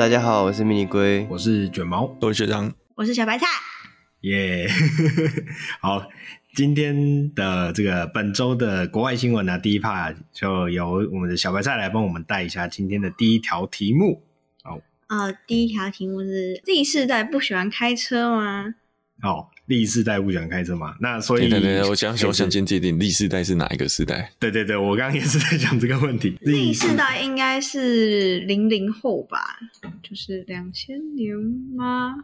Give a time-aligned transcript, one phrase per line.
[0.00, 3.46] 大家好，我是迷你龟，我是卷毛，我是学长，我是小白菜。
[4.22, 5.44] 耶、yeah.
[5.78, 6.08] 好，
[6.54, 14.22] 今天的这个本周的国外新闻呢，第一 part 就由我们的小白菜来帮我们带一下今天的第一条题目。
[14.62, 18.76] 好，呃，第一条题目是 Z 世代不喜欢开车吗？
[19.20, 20.96] 好，Z 世代不喜欢开车吗？
[21.00, 24.32] 那所以，对对对，我想我想先界定 Z 世代是哪一个世代？
[24.38, 26.36] 对对对，我刚刚也是在讲这个问题。
[26.44, 29.38] Z 世代应该是零零后吧，
[30.02, 31.34] 就是两千年
[31.76, 32.14] 吗？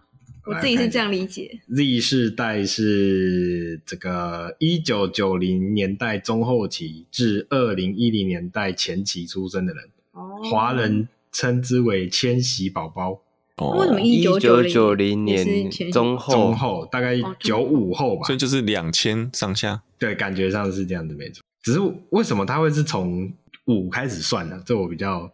[0.45, 13.23] 我自己是这样理解，Z 世代是这个一九九零年代中后期至二零一零年代前期出生的人，哦，华人称之为千禧宝宝。
[13.57, 18.25] 哦，为什么一九九零年中后中后大概九五后吧？
[18.27, 19.83] 所以就是两千上下。
[19.99, 21.43] 对，感觉上是这样子，没错。
[21.63, 21.81] 只是
[22.11, 23.33] 为什么他会是从
[23.67, 24.63] 五开始算呢？
[24.65, 25.33] 这我比较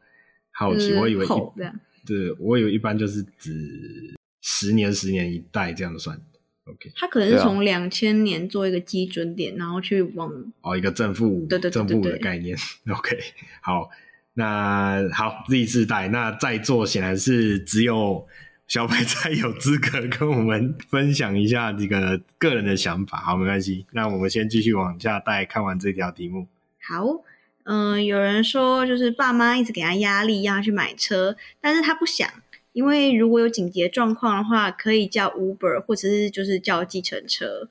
[0.53, 0.95] 好奇。
[0.95, 1.29] 我以为一，
[2.07, 4.15] 对，我以为一般就是指。
[4.45, 6.21] 十年，十年一代这样算
[6.65, 6.91] ，OK。
[6.97, 10.29] 他可能是从两千年做一个基准点，啊、然后去往
[10.63, 12.59] 哦一个正负对对正负的概念，
[12.93, 13.17] OK。
[13.61, 13.89] 好，
[14.35, 18.27] 那好 Z 世代，那在座显然是只有
[18.67, 23.19] 小白才有资格跟我们分享一下这个个人的想法。
[23.19, 26.47] 好，没关系，那我们先继续往下带，看完这条题目。
[26.81, 27.23] 好，
[27.65, 32.29] 嗯、有人说就是爸妈一直给他压力，让他去买车，但是他不想。
[32.73, 37.69] 因为如果有紧急的状况的话，可以叫 Uber 或者是就是叫计程车。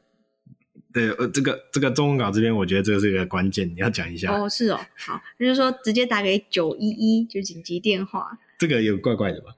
[0.93, 4.31] 对，呃，这个这个中文稿这边，我觉得这个是一个关键，你要讲一下。
[4.31, 8.37] 哦，是哦，好，就是说直接打给九一一，就紧急电话。
[8.59, 9.55] 这个有怪怪的吧？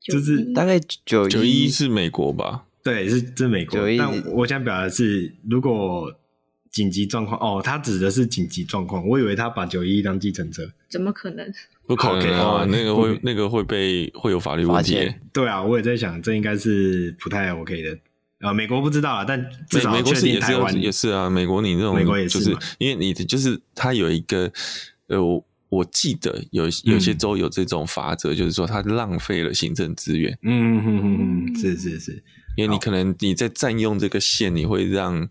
[0.00, 2.66] 就是大概九九一是美国吧？
[2.84, 3.80] 对，是是美国。
[3.80, 6.12] 91但我想表达的是，如果
[6.70, 10.70] 紧急状况，哦，他指的是紧急状况，我以为他把九一一当计程车。
[10.88, 11.52] 怎么可能？
[11.88, 15.12] 不可能啊！Okay, 那个会，那个会被会有法律问题。
[15.32, 17.96] 对啊，我也在想，这应该是不太 OK 的
[18.46, 18.52] 啊。
[18.54, 21.28] 美国不知道啊，但至少美国是也是台也是啊。
[21.28, 24.50] 美国你这种，美国也是，就是因为你就是它有一个
[25.08, 30.32] 呃，我我记得有有些州有这种法则，嗯、就是说它浪费了行政资源。
[30.42, 32.22] 嗯嗯嗯嗯，是是是，
[32.56, 35.28] 因为你可能你在占用这个线，你会让。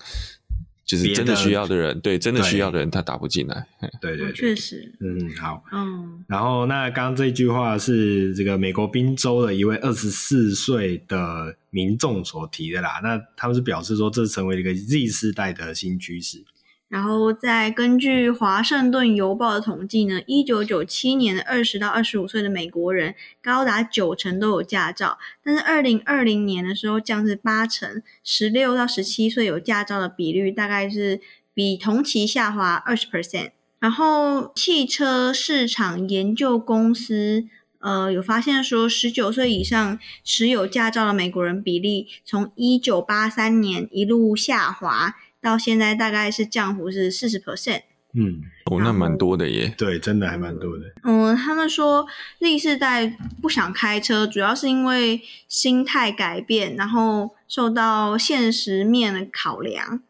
[0.85, 3.66] 就是真的需要的人，对，真的需要的人，他打不进来。
[4.00, 13.00] 对 对，确实，嗯，好，嗯，然后那刚刚这句话是这个美国宾州的一位二十四岁的民众所提的啦。
[13.01, 16.45] 那他们是表示说，这成为了一个 Z 世代的新趋势。
[16.88, 31.19] 然后再根据《华盛顿邮报》的统计呢，一九九七年的二十到二十五岁的美国人高达九成都有驾照，但是二零二零年的时候降至八成，十六到十七岁有驾照的比率大概是
[31.56, 33.50] 比同期下滑二十 percent。
[33.79, 37.45] 然后汽车市场研究公司
[37.79, 45.16] 呃有发现说，十九岁以上持有驾照的美国人比例从一九八三年一路下滑。
[45.45, 47.83] 到现在大概是降幅是四十 percent，
[48.16, 48.41] 嗯，
[48.72, 50.85] 哦，那蛮多的耶，对，真的还蛮多的。
[51.03, 52.07] 嗯，他们说
[52.39, 60.01] Z 世代不想开车，主要是因为心态改变，然后受到现实面的考量。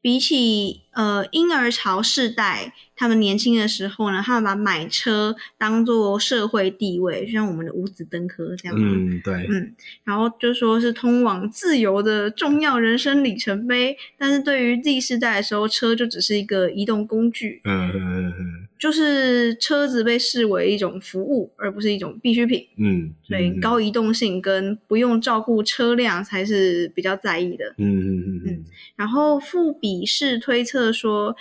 [0.00, 8.74] 比起呃婴儿潮世代，他们年轻的时候呢，他们把买车当做社会地位，就像我们的五子登科这样。
[8.76, 9.74] 嗯，对，嗯，
[10.04, 13.94] 然后就说是通往自由的重要人生里程碑。
[14.16, 17.60] 但是对于 Z 世代的时候，车就只是一个移动工具。
[17.64, 18.68] 嗯嗯嗯嗯。
[18.78, 22.66] 就是车子被视为一种服务，而不是一种必需品。
[22.76, 27.64] 嗯，所以高移动性跟不用照顾车辆才是比较在意的。
[27.78, 28.64] 嗯嗯嗯嗯。
[28.94, 31.36] 然后富比士推测说，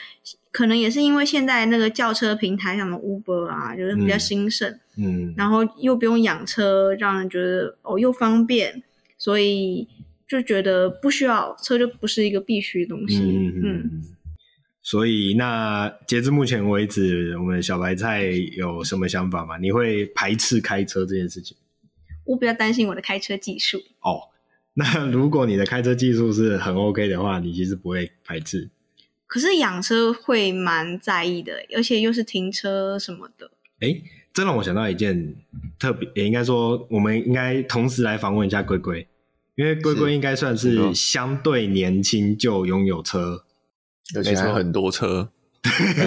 [0.52, 4.80] 可能也是因为现在那个轿车平台上的 Uber 啊，就是比较兴盛。
[4.98, 5.34] 嗯。
[5.38, 8.84] 然后又不用养车，让人觉得哦又方便，
[9.18, 9.88] 所以
[10.28, 13.20] 就觉得不需要车就不是一个必须的东西。
[13.20, 14.04] 嗯嗯嗯。
[14.82, 18.24] 所以，那截至目前为止，我们小白菜
[18.56, 19.58] 有什么想法吗？
[19.58, 21.58] 你会排斥开车这件事情？
[22.24, 23.80] 我比较担心我的开车技术。
[24.02, 24.30] 哦，
[24.78, 28.70] 那如果你的开车技术是很 OK 的话，你其实不会排斥。
[29.36, 33.52] 可是养车会蛮在意的，而且又是停车什么的。
[33.82, 34.02] 诶，
[34.34, 35.36] 这让我想到一件
[35.78, 39.06] 特别，也应该说，我们应该同时来访问一下龟龟，
[39.56, 43.44] 因为龟龟应该算是相对年轻就拥有车。
[44.16, 45.32] 而且还很多车，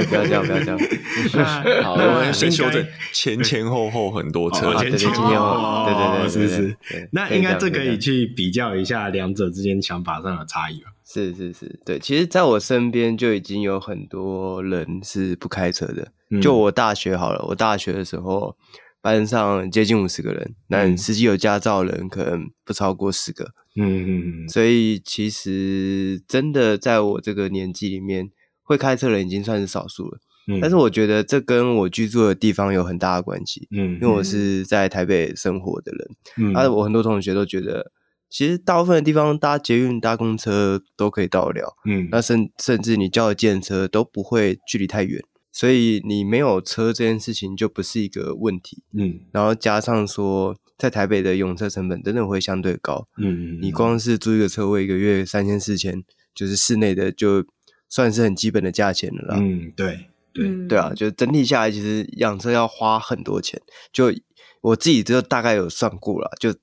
[0.08, 0.78] 不要这样，不要这样。
[1.82, 7.08] 好，我们先修正，前前后后很多车，前前后后，对对对，是是是。
[7.12, 10.90] 那应该这可以去比较一下两者之间想法上的差异吧？
[11.06, 11.98] 是是是，对。
[11.98, 16.12] 其实，在我身边就已经有很多人是不开车的。
[16.42, 18.54] 就我大学好了，我大学的时候，
[19.00, 23.44] 班上接近五十个人，那实际有驾照的人可能不超过十个。
[23.76, 24.48] 嗯嗯嗯。
[24.50, 28.28] 所以其实真的在我这个年纪里面，
[28.68, 30.18] 会开车的人已经算是少数了。
[30.46, 30.60] 嗯。
[30.60, 33.66] 但是我觉得这跟我居住的地方有很大的关系。
[33.70, 33.94] 嗯。
[33.94, 36.08] 因为我是在台北生活的人。
[36.36, 36.56] 嗯。
[36.56, 37.90] 而我很多同学都觉得，
[38.28, 41.74] 其实大部分的地方搭捷运、搭公车都可以到得了。
[41.86, 42.08] 嗯。
[42.12, 45.22] 那甚甚至你叫的计程车都不会距离太远。
[45.50, 57.44] 所以你没有车这件事情就不是一个问题，嗯，然后加上说在台北的用车成本真的会相对高，嗯，你光是租一个车位一个月三千四千，就是室内的就
[57.88, 60.66] 算是很基本的价钱了啦，嗯，对对。
[60.68, 63.60] 对啊，就整体下来其实养车要花很多钱，
[63.92, 64.12] 就
[64.60, 66.54] 我自己就大概有算过了，就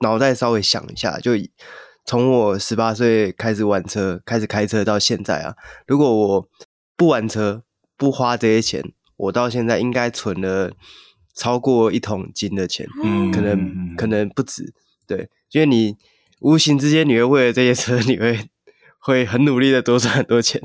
[0.00, 1.32] 脑袋稍微想一下，就
[2.04, 5.54] 从我十八岁开始玩车，开始开车到现在啊，
[5.86, 6.48] 如果我
[6.96, 7.62] 不玩车。
[7.96, 8.82] 不花这些钱，
[9.16, 10.72] 我到现在应该存了
[11.32, 14.74] 超过一桶金的钱，嗯，可能可能不止，
[15.06, 15.96] 对，因为你
[16.40, 18.50] 无形之间你会为了这些车， 你会
[19.04, 20.58] 会很努力的多赚很多钱，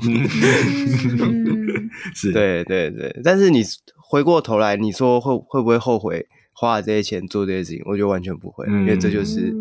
[2.14, 3.62] 是，对对对，但是你
[3.96, 7.82] 回过头来，你说会会不会后悔花了这些钱做这些事情？
[7.84, 9.54] 我觉得完全不会，嗯，因为这就是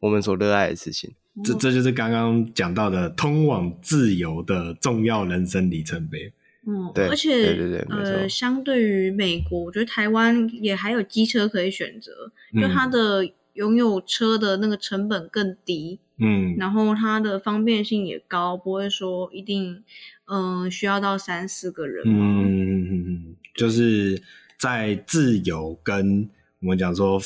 [0.00, 1.12] 我们所热爱的事情，
[1.42, 6.32] 这这就是刚刚讲到的通往自由的重要人生里程碑。
[6.68, 12.12] 嗯，对，而且对对对呃，相对于美国，我觉得台湾也还有机车可以选择，
[12.60, 19.82] 就它的拥有车的那个成本更低，嗯，然后它的方便性也高，不会说一定
[20.26, 24.22] 嗯、呃、需要到三四个人，嗯，就是
[24.58, 26.28] 在自由跟
[26.60, 27.18] 我们讲说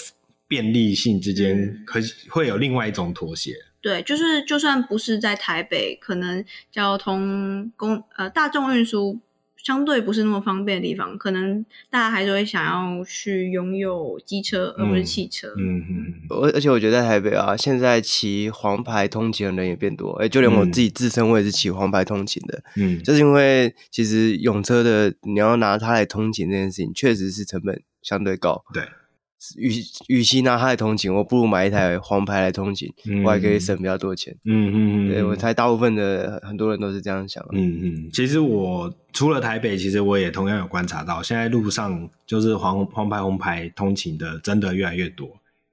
[0.47, 1.99] 便利性之间，可
[2.31, 3.53] 会有另外一种妥协。
[3.81, 9.21] 对，就是就算不是在台北，可能交通公呃大众运输
[9.65, 15.49] 相对不是那么方便的地方，可能大家还是会想要去拥有机车而不是汽车。
[15.59, 16.15] 嗯嗯。
[16.29, 22.63] 而而且我觉得在台北啊，现在骑黄牌通勤的人也变多，哎，就连我自己自身我也是骑黄牌通勤的。
[22.77, 28.63] 嗯，就是因为其实用车的你要拿它来通勤这件事情，确实是成本相对高。
[28.73, 28.83] 对。
[29.57, 29.73] 与
[30.09, 34.35] 与其拿它来通勤，我不如买一台黄牌来通勤，嗯、我还可以省比较多钱。
[34.45, 37.45] 嗯嗯嗯，对，我猜大部分的很多人都是这样想。
[37.53, 45.29] 嗯嗯，其实我除了台北，其实我也同样有观察到，现在路上就是黄黄牌红牌通勤的真的越来越多，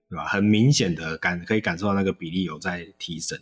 [0.10, 0.26] 对吧？
[0.26, 3.40] 很明显的感可以感受到那个比例有在提升。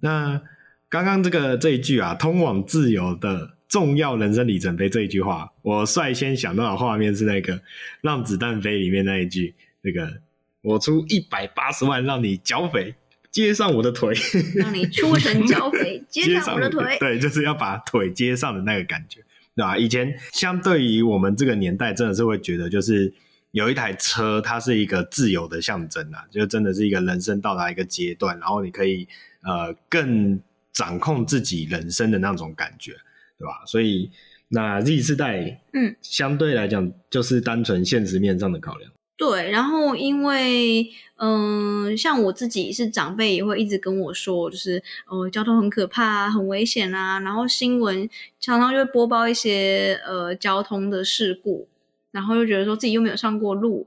[0.00, 0.40] 那
[0.88, 7.56] 刚刚这个这一句啊，通往自由的重要人生里程碑这一句话，我率先想到的画面是那个
[8.02, 9.54] 《让子弹飞》里面那一句。
[9.84, 10.20] 那个，
[10.62, 12.94] 我出一百八十万让你剿匪，
[13.30, 14.14] 接上我的腿，
[14.54, 19.20] 让你出城剿匪， 接上我的腿，对，就是要把腿接上的那个感觉，
[19.54, 19.76] 对吧？
[19.76, 23.12] 以前相对于我们这个年代，真的是会觉得，就是
[23.50, 29.06] 有一台车，它是一个自由的象征啊，就真的是一个人生到达一个阶段，然后你可以
[29.42, 30.40] 呃更
[30.72, 32.92] 掌控自己人生的那种感觉，
[33.38, 33.62] 对吧？
[33.66, 34.10] 所以
[34.48, 38.90] 那 Z 世代，嗯，相对来讲就是单纯现实面上的考量。
[39.16, 47.20] 对，然后因为嗯、像我自己是长辈，也会一直跟我说，就是呃，交通很可怕，啊很危险啊。
[47.20, 48.08] 然后新闻
[48.40, 51.68] 常常就会播报一些呃交通的事故，
[52.10, 53.86] 然后又觉得说自己又没有上过路，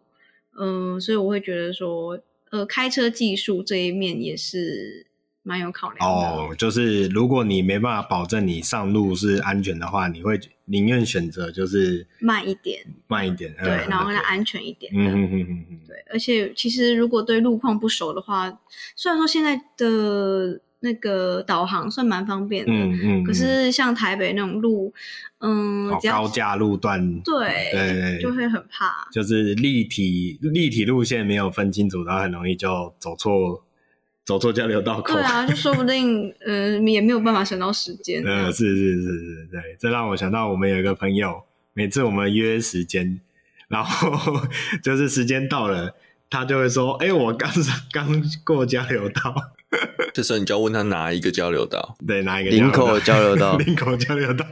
[0.58, 2.18] 嗯、所以我会觉得说，
[2.50, 5.07] 呃，开车技术这一面也是。
[5.48, 14.92] 蛮有考量哦，就是如果你没办法保证你上路是安全的话，你会宁愿选择就是慢一点，慢一点，对，嗯、然后要安全一点。
[14.94, 15.96] 嗯嗯嗯嗯，对。
[16.12, 18.60] 而且其实如果对路况不熟的话，
[18.98, 24.94] 虽然说现在的那个导航算蛮方便的，嗯嗯，嗯，可是像台北那种路，
[25.39, 33.63] 嗯，哦、高架路段，对对，就会很怕，就是立体立体路线没有分清楚，然后很容易就走错。
[34.28, 38.22] 走错交流道口，对啊，就说不定，呃，也没有办法省到时间。
[38.28, 43.22] 嗯，是是是是，对，这让我想到我们有一个朋友，每次我们约时间，
[43.70, 44.42] 然后
[44.84, 45.96] 就是时间到了，
[46.30, 47.50] 他就会说：“哎、欸，我刚
[47.94, 49.34] 刚过交流道。
[50.14, 51.96] ”这时候你就要问他哪一个交流道？
[52.06, 52.52] 对，哪一个？
[52.52, 53.56] 林口交流道。
[53.56, 54.46] 林口交流道。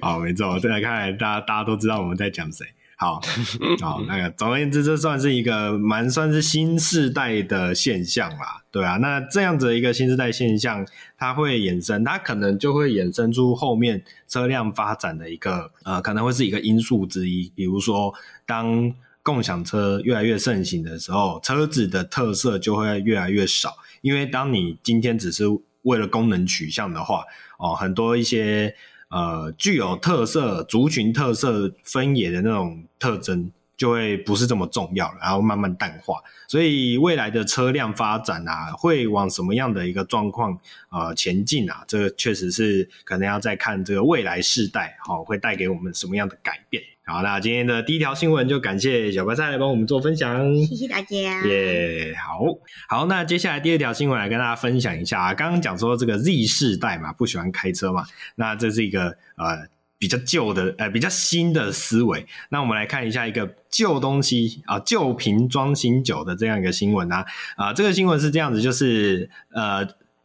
[0.00, 2.64] 好，没错，这来看来大家大家都知道我们在讲谁。
[3.00, 3.20] 好，
[3.80, 10.84] 好，那个，总而言之，这算是一个蛮算是新世代的现象啦，对啊，那这样子的一个新世代现象，
[11.16, 17.52] 它会衍生，它可能就会衍生出后面车辆发展的一个呃，可能会是一个因素之一。
[17.54, 18.12] 比如说，
[18.44, 25.44] 当共享车越来越盛行的时候，车子的特色就会越来越少，因为当你今天只是
[25.82, 27.22] 为了功能取向的话，
[27.60, 28.74] 哦，很多一些。
[29.08, 36.16] 呃，具有特色、族群特色分野的那种特征，就会不是这么重要了，然后慢慢淡化。
[36.46, 40.58] 所以未来的车辆发展啊，会往什么样的一个状况
[40.90, 41.84] 呃前进啊？
[41.86, 46.82] 这个确实是可能要再看这个未来世代好、哦、会带给我们什么样的改变。
[47.10, 51.16] 好，那今天的第一条新闻就感谢小白菜来帮我们做分享，谢谢大家。
[51.46, 52.44] 耶、yeah，好
[52.86, 55.32] 好，那接下来第二条新闻来跟大家分享一下啊。
[55.32, 62.26] 刚刚讲说这个 Z 世代嘛，不喜欢开车嘛，那这是一个呃比较旧的呃比较新的思维。
[62.50, 67.24] 那我们来看一下一个旧东西啊，旧瓶装新酒的这样一个新闻啊
[67.56, 69.82] 啊，这个新闻是这样子，就是呃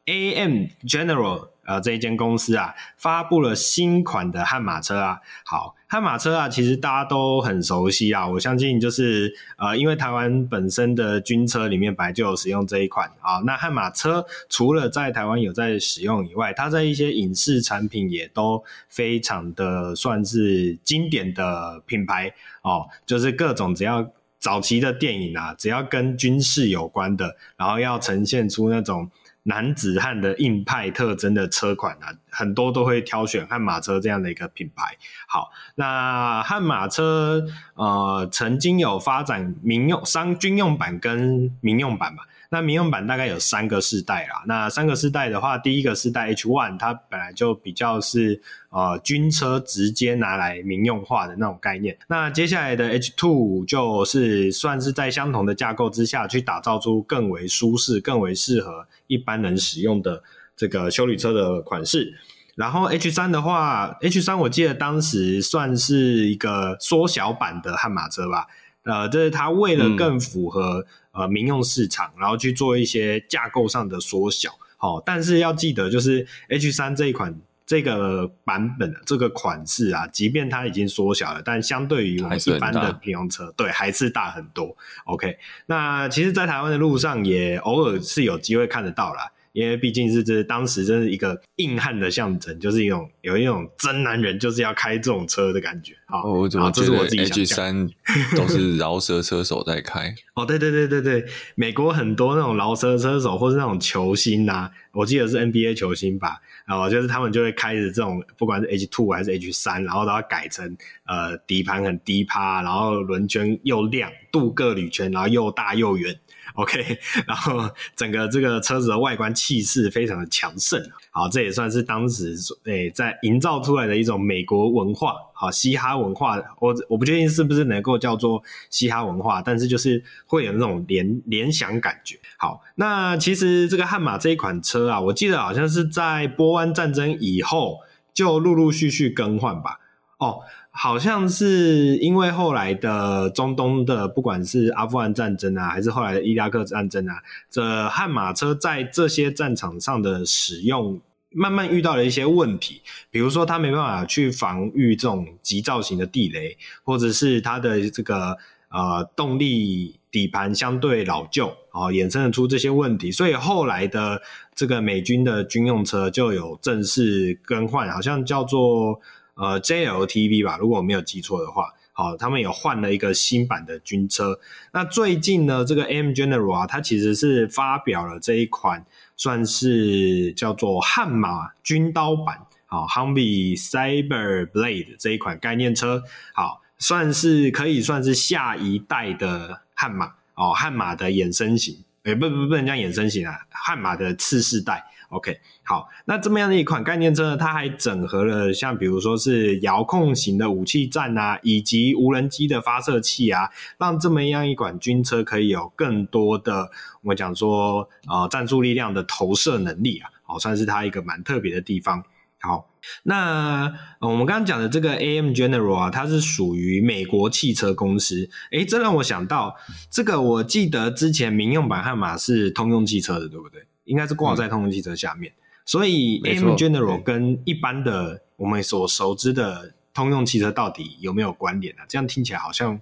[0.08, 5.76] AM General 呃这一间公司啊发布了新款的悍马车啊，好。
[5.94, 8.28] 悍马车啊，其实大家都很熟悉啊。
[8.28, 13.38] 我相信就是呃，因为台湾本身的军车里面本来就有使用这一款啊。
[13.46, 22.34] 那悍马车除了在台湾有在使用以外，它在一些影视产品也都非常的算是经典的品牌
[22.64, 22.88] 哦。
[23.06, 29.12] 就是各种只要早期的电影啊，只要跟军事有关的，然后要呈现出那种。
[29.44, 34.98] 男子汉的硬派特征的车款啊，很多都会挑选悍马车这样的一个品牌。
[35.28, 37.46] 好，那悍马车
[37.76, 42.24] 呃曾经有发展民用商军用版跟民用版嘛。
[42.54, 44.44] 那民用版大概有三个世代啦。
[44.46, 51.98] 那三个世代的话，第一个世代 H One 它本来就比较是呃军车直接拿来民用化的那种概念。
[52.08, 60.22] 那接下来的 H Two 就是算是在相同的架构之下去打造出更为舒适、更为适合一般人使用的
[60.56, 62.14] 这个修理车的款式。
[62.56, 68.46] 然后 H3 的话，H3 我记得当时算是一个缩小版的悍马车吧。
[68.84, 70.86] 呃，这是它为了更符合、嗯。
[71.14, 84.76] 呃，民用市场，然后去做一些架构上的缩小，好、哦，但是要记得，就是 H 三这一款这个版本的这个款式啊，即便它已经缩小了，但相对于我们一般的平用车，对，还是大很多。
[85.06, 85.38] OK，
[85.68, 89.32] 那其实，在台湾的路上也偶尔是有机会看得到啦。
[89.54, 95.94] 因为毕竟是这当时真是一个硬汉的象征，就是一种有一种真男人就是要开这种车的感觉。
[96.06, 97.90] 好，我怎么觉得 H 三
[98.36, 100.14] 都是 饶舌车手在开？
[100.36, 116.16] 哦，对对对对对，美国很多那种饶舌车手或是那种球星啊，我记得是 NBA 球星吧，然后就是他们就会开着这种，不管是 H two 还是 H 三，然后都要改成呃底盘很低趴，然后轮圈又亮，镀铬铝圈，然后又大又圆。
[116.56, 120.80] OK， 然后整个这个车子的外观气势非常的强盛，
[121.10, 132.20] 好，这也算是当时诶、在营造出来的一种美国文化，好，嘻哈文化，我我不确定是不是能够叫做嘻哈文化，但是就是会有那种联联想感觉。
[132.38, 137.80] 好，那其实这个悍马这一款车啊，我记得好像是在波湾战争以后
[138.14, 139.80] 就陆陆续续更换吧，
[140.20, 140.42] 哦。
[140.76, 147.14] 好像是因为后来的中东的，不管是阿富汗战争啊，还是后来的伊拉克战争啊，
[147.48, 151.00] 这悍马车在这些战场上的使用，
[151.30, 158.36] 慢慢遇到了一些问题，比如说它没办法去防御这种急造型的地雷，或者是它的这个
[158.70, 164.20] 呃动力底盘相对老旧，啊，衍生出这些问题，所以后来的
[164.56, 169.00] 这个美军的军用车就有正式更换，好像叫做。
[169.36, 174.40] 呃，JLTV 吧，如果我没有记错的话，好，他们有换了一个新版的军车。
[174.72, 178.86] 那最近呢，这个 M General 啊，它其实是发表了这一款，
[179.16, 194.84] 算是叫做悍马军刀版，好，Humvee Cyber Blade 这一款概念车，好，算是可以算是下一代的悍马，哦，悍马的衍生型，诶，不不不能叫衍生型啊，悍马的次世代。
[195.14, 212.04] OK，好，那这么样的一款概念车呢，它还整合了像比如说是遥控型的武器站啊，以及无人机的发射器啊，让这么样一款军车可以有更多的我们讲说呃战术力量的投射能力啊，好，算是它一个蛮特别的地方。
[212.40, 212.68] 好，
[213.04, 219.56] 那我们刚刚讲的这个 AM General 啊，它是属于美国汽车公司，诶，这让我想到
[219.90, 223.66] 这个，我记得之前民用版悍马是通用汽车的，对不对？
[223.86, 231.86] 应该是挂在通用汽车下面，嗯、所以 AM General 跟一般的我们所熟知的通用汽车到底有没有关联呢、啊？
[231.88, 232.80] 这样听起来好像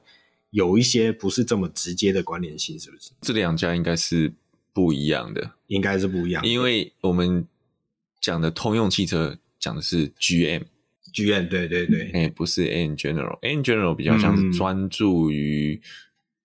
[0.51, 3.11] 有一些不是这么直接的关联性，是不是？
[3.21, 4.31] 这两家应该是
[4.73, 7.45] 不一样的，应该是不一样的，因为我们
[8.19, 15.81] 讲的通用汽车讲的是 GM，GM 对对对，哎，不是 AM General，AM General 比较像是专注于。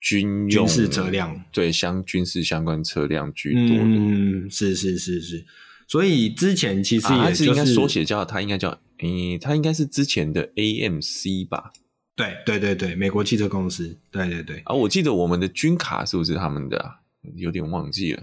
[0.07, 3.83] 军用军事车辆，对，相军事相关车辆居多的。
[3.83, 5.45] 嗯，是是是是，
[5.89, 11.73] 所以之前其实也、就是啊、是应该缩写叫它应该叫，诶、欸，它应该是之前的 AMC 吧
[12.15, 14.63] 对对对对，美国汽车公司，对对对。
[14.67, 17.01] 啊，我记得我们的军卡是不是他们的啊？
[17.35, 18.23] 有点忘记了。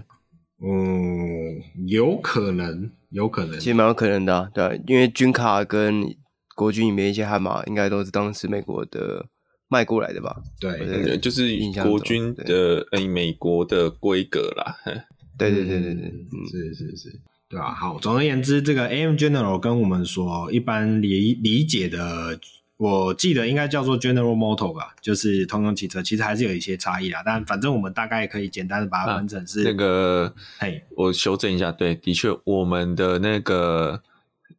[0.66, 6.16] 嗯，有可能，有可能，其实蛮有可能的，对，因为军卡跟
[6.56, 9.26] 国军里面一些悍马，应该都是当时美国的
[9.68, 10.42] 卖过来的吧？
[10.60, 11.48] 对，对，就是
[11.82, 14.76] 国军的，哎，美国的规格啦。
[15.38, 17.74] 对对对对对，嗯，是是是，对吧？
[17.74, 22.38] 好，总而言之，这个 AM General 跟我们说，一般理理解的。
[22.76, 27.22] 我记得应该叫做 General Motor 吧，就是通用汽车，其实还是有一些差异啦。
[27.24, 34.02] 但反正我们大概可以简单的把它分成是、啊、那个，嘿，我修正一下，对，的确，我们的那个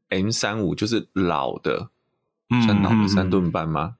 [0.07, 1.89] M 三五就是老的，
[2.65, 3.97] 像老的三吨半吗？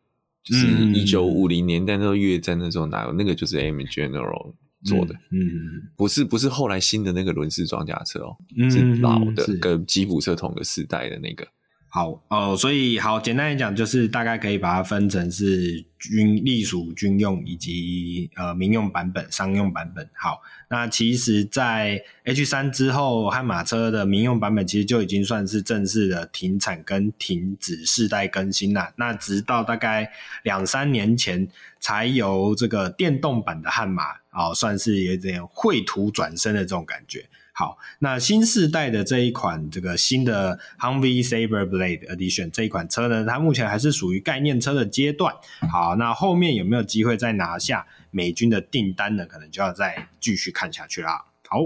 [0.51, 11.47] 嗯、就是一九五零年代那时候越战那时候哪有那个就是 AM General 做的，嗯，嗯不是不是后来新的那个轮式装甲车哦，嗯、是老的，跟吉普车同个时代的那个。
[11.95, 20.05] 好哦、所以好简单来讲，就是大概可以把它分成是军隶属军用以及呃民用版本、商用版本。
[20.13, 28.91] 好，那其实，在 H 三之后，悍马车的民用版本其实就已经算是正式的停产跟停止世代更新了。
[28.97, 30.11] 那直到大概
[30.43, 31.47] 两三年前，
[31.79, 37.25] 才由这个电动版的悍马啊、哦，算是有点绘图转身的这种感觉。
[37.57, 45.33] 好，那新世代的这一款这个新的 Humvee Saber Blade Edition 这一款车呢，它目前还是属于概念车的阶段。
[45.71, 49.25] 好，那后面有没有机会再拿下美军的订单呢？
[49.25, 51.23] 可能就要再继续看下去啦。
[51.47, 51.61] 好，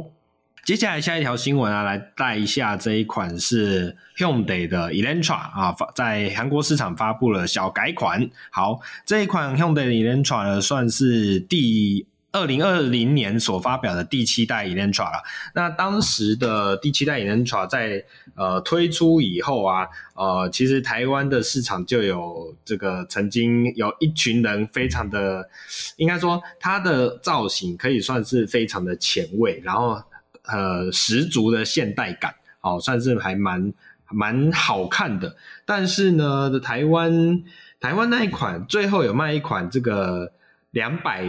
[0.64, 8.30] 接下来下一条新闻啊，来带一下这一款是 Hyundai 的 Elantra 啊，发在韩国市场发布了小改款。
[8.52, 12.06] 好，这一款 Hyundai 的 Elantra 呢，算是第。
[12.32, 15.24] 二零二零年所发表的第七代 Elantra 了。
[15.56, 25.50] 那当时的第七代 Elantra 在呃推出以后啊，呃，其实台湾的市场就有这个曾经有一群人非常的，
[25.98, 30.00] 应该说它的造型可以算是非常的前卫，然后
[30.44, 33.74] 呃十足的现代感，哦，算是还蛮
[34.12, 35.36] 蛮好看的。
[35.66, 37.44] 但是呢，台湾
[37.80, 40.32] 台湾那一款最后有卖一款这个
[40.70, 41.26] 两百。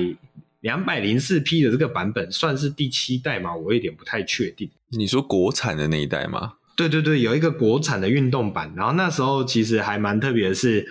[0.60, 3.54] 两百零四 P 的这个版本算是第七代吗？
[3.56, 4.70] 我有点不太确定。
[4.88, 6.54] 你说国产的那一代吗？
[6.76, 8.72] 对对对，有一个国产的运动版。
[8.76, 10.86] 然后那时候其实还蛮特别的是，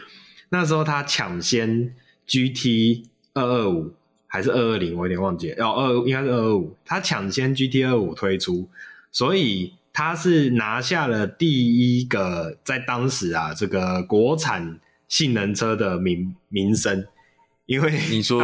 [0.50, 1.94] 那时候它抢先
[2.28, 3.94] GT 二二五
[4.28, 5.66] 还是二二零，我有点忘记了。
[5.66, 8.68] 哦，二应该是二二五，它抢先 GT 二五推出，
[9.12, 17.06] 所以它是拿下了第一个在当时啊这个国产性能车的名名声。
[17.70, 18.42] 因为你说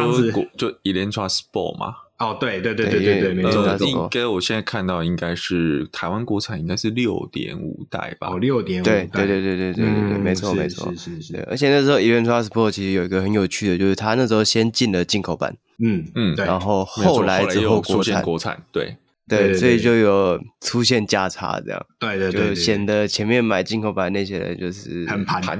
[0.56, 1.96] 就 Elantra Sport 嘛？
[2.18, 3.76] 哦，对对对对对对，没错。
[3.80, 8.28] 应该我现在看到应该是台湾国产，应该是六点五代吧？
[8.30, 11.46] 哦，六点五代，对对对对对对对，没错没错，是是是。
[11.50, 18.96] 而且那时候 Elantra Sport 其实有一个很有趣的，就是它那时候先进了进口版，嗯嗯，然后后来之后国产国产，对
[19.28, 25.58] 对，所以就有出现价差这样，对对对，就显得前面买进口版那些人就是很盘。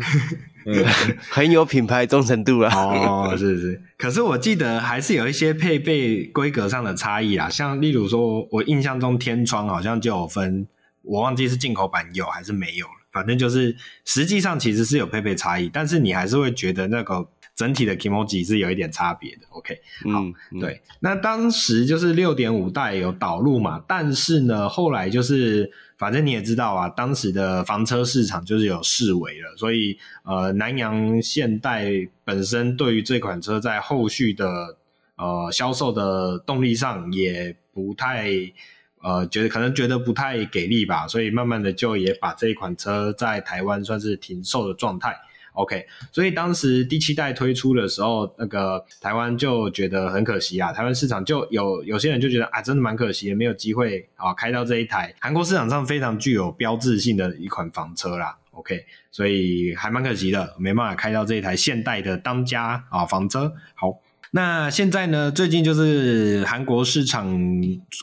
[0.65, 0.85] 嗯，
[1.31, 2.75] 很有品牌忠诚度啦。
[2.75, 7.49] 哦，是是，可是我记得还是有一些配备规格上的差异啊。
[7.49, 10.67] 像例如说，我印象中天窗好像就有分，
[11.03, 12.93] 我忘记是进口版有还是没有了。
[13.13, 13.75] 反正就是
[14.05, 17.27] 实际上其实是有配备差异，但是你还是会觉得那个
[17.57, 19.43] 整体的 Kimoji 是有一点差别的。
[19.49, 19.75] OK，
[20.13, 20.81] 好，嗯嗯、对。
[21.01, 25.73] 那当时就是六点五代有导入嘛，但是呢，后来就是。
[25.99, 31.91] 反正你也知道啊，当时的房车市场就是有示威了，所以呃，南洋现代
[32.23, 34.77] 本身对于这款车在后续的
[35.17, 38.31] 呃销售的动力上也不太
[39.03, 45.17] 呃觉得可能觉得不太给力吧，所以慢慢的就也把这一款车在台湾算是停售的状态。
[45.57, 50.73] OK，所以当时第七代推出的时候，那个台湾就觉得很可惜啊。
[50.73, 58.37] 台湾市场就有有些人就觉得啊，真的蛮可惜的，没有机会啊开到这一台韩国市场上非常具有标志性的一款房车啦。
[58.51, 63.53] OK，所以还蛮可惜的，没办法开到这一台现代的当家啊房车。
[63.75, 63.99] 好。
[64.37, 65.31] 那现在呢？
[65.31, 67.27] 最近就是韩国市场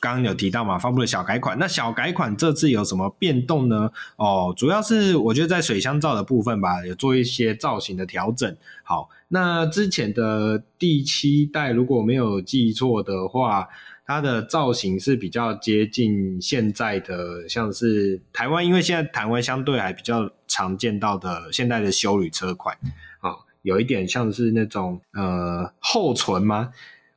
[0.01, 1.55] 刚刚有提到嘛，发布了小改款。
[1.59, 3.91] 那小改款这次有什么变动呢？
[4.15, 8.57] 哦，主要是我觉得在水箱罩的部分吧，有做一些造型的调整。
[8.81, 13.67] 好，那之前的第七代如果没有记错的话，
[14.07, 22.75] 它的造型是比较接近现在的，像是台湾，因为现在台湾相对还比较常见到的现代的休旅车款。
[23.63, 26.71] 有一点像是那种呃后唇吗？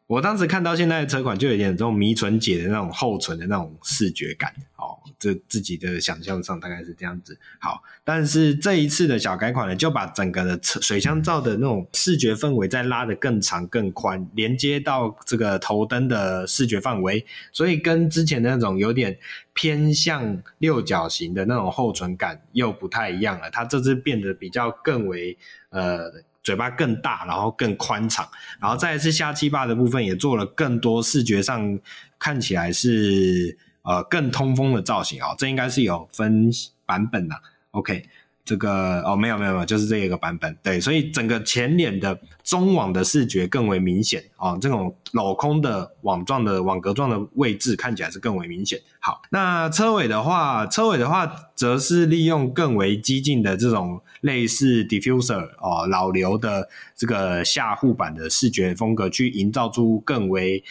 [0.06, 7.36] 我当时看到现在的车款，就有点这种迷唇姐的那种厚唇的那种视觉感哦，这自己的想象上大概是这样子。
[7.58, 19.18] 好，但是这一次的小改款呢，就把整个的车水箱罩的那种视觉氛围再拉得更长更宽，连接到这个头灯的视觉范围，所以跟之前的那种有点
[19.54, 23.50] 偏向六角形的那种厚唇感又不太一样了。
[23.50, 25.36] 它这次变得比较更为
[25.70, 26.12] 呃。
[26.46, 28.24] 嘴巴更大，然后更宽敞，
[28.60, 31.76] 然后再一次下气坝的部分也做了更多视觉上
[32.20, 36.48] 看起来是呃更通风的造型、哦，这应该是有分
[36.86, 37.34] 版本的
[37.72, 38.08] ，OK。
[38.46, 48.80] 这个哦，没有没有没有，就是这一个版本，对，所以整个前脸的中网的视觉更为明显哦，这种镂空的网状的网格状的位置看起来是更为明显。
[49.00, 60.62] 好，那车尾的话，车尾的话则是利用更为激进的这种类似 diffuser 哦，老刘的这个下护板的视觉风格，去营造出更为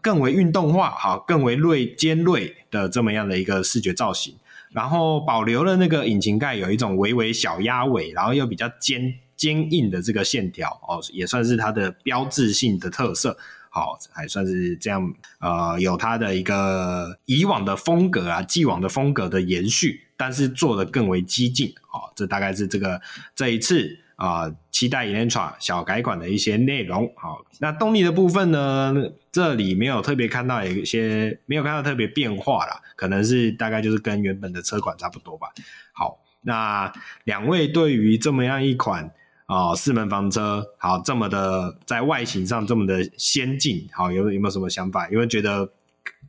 [0.00, 4.34] 更为运动化、好更为锐尖锐的这么样的一个视觉造型。
[4.76, 13.38] 然后保留了那个引擎盖有一种微微小鸭尾，然后又比较坚坚硬的这个线条哦，也算是它的标志性的特色。
[13.70, 22.12] 好，还算是这样，呃，有它的一个以往的风格啊，既往的风格的延续，但是做的更为激进哦。
[22.14, 23.00] 这大概是这个
[23.34, 27.10] 这一次啊、呃，期待 Elantra 小改款的一些内容。
[27.16, 28.94] 好，那动力的部分呢，
[29.30, 32.80] 这里没有特别看到有一些没有看到特别变化啦。
[32.96, 35.48] 可能是大概就是跟原本的车款差不多吧。
[35.92, 36.92] 好，那
[37.24, 39.04] 两位对于这么样一款
[39.46, 45.06] 啊、呃、四门房车，好这么的在外形上这么的先进，好有有没有什么想法？
[45.08, 45.70] 有没有觉得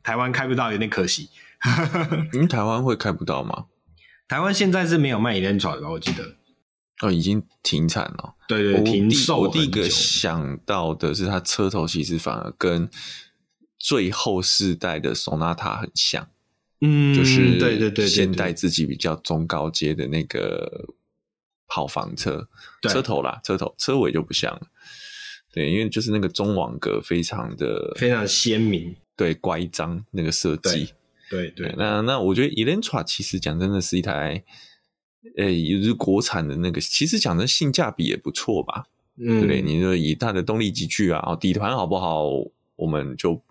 [0.02, 1.30] 台湾开不到有点可惜？
[2.34, 3.64] 因 为台湾会开不到吗？
[4.28, 6.36] 台湾现在是没有卖 Elantra 的，我记得
[7.00, 8.34] 哦，已经停产了。
[8.48, 9.40] 对对，停售。
[9.40, 12.88] 我第一个想到的是，它车头其实反而跟
[13.78, 16.28] 最后世代的 Sonata 很像。
[16.80, 20.94] 嗯，就是对对对，现代自己比较中高阶的那个
[21.66, 22.48] 跑房车，
[22.82, 24.62] 车头啦，车头车尾就不像了。
[25.52, 30.92] 对，因为就是那个中网格非常的非常鲜明，对，乖张那个设计。
[31.30, 34.44] 对对，对，那那我觉得 Elantra 其实讲真的是一台，
[35.36, 38.86] 诶，也是国产的那个，其实讲的性价比也不错吧？
[39.20, 42.24] 嗯，对，你说以它的动力集聚啊，底盘好不好，
[42.76, 43.42] 我们就。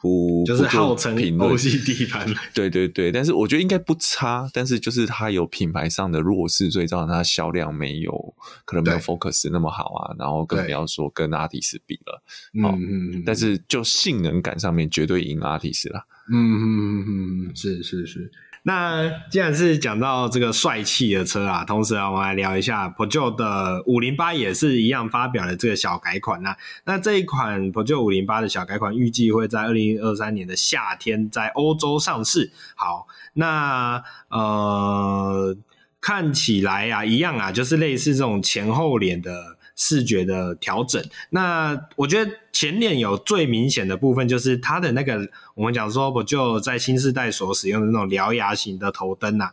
[0.00, 12.22] 不，就是号称欧系底盘，对对对，但是我觉得应该不差，但是就是它有品牌上的弱势，所以造成它销量没有可能没有 Focus 那么好啊，然后更不要说跟阿迪斯比了，
[12.54, 18.30] 嗯嗯嗯，但是就性能感上面绝对赢阿迪斯啦，嗯嗯嗯嗯，是是是。
[18.62, 26.56] 那既然是讲到这个帅气的车啊，同时啊，我们来聊一下普救的五零八也是一样发表了这个小改款啊。
[26.84, 32.52] 那这一款保时捷五零八的小改款预计会在二零二三年的夏天在欧洲上市。
[32.74, 35.56] 好，那呃，
[36.00, 39.57] 看起来啊，一样啊，就是类似这种前后脸的。
[39.80, 49.52] 视觉的调整，那我觉得前脸有最明显的部分，就是它的那个我们讲说，不就在新世代所使用的那种獠牙型的头灯啊？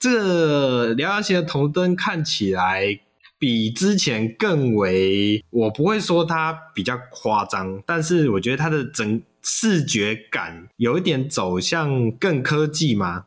[0.00, 2.98] 这个獠牙型的头灯看起来
[3.38, 13.26] 比之前更为，我不会说它比较夸张，但是我觉得它的整视觉感有一点走向更科技吗？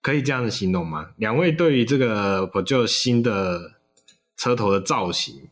[0.00, 1.08] 可以这样子形容吗？
[1.16, 3.79] 两位对于这个不就新的？
[4.40, 5.50] 车头的造型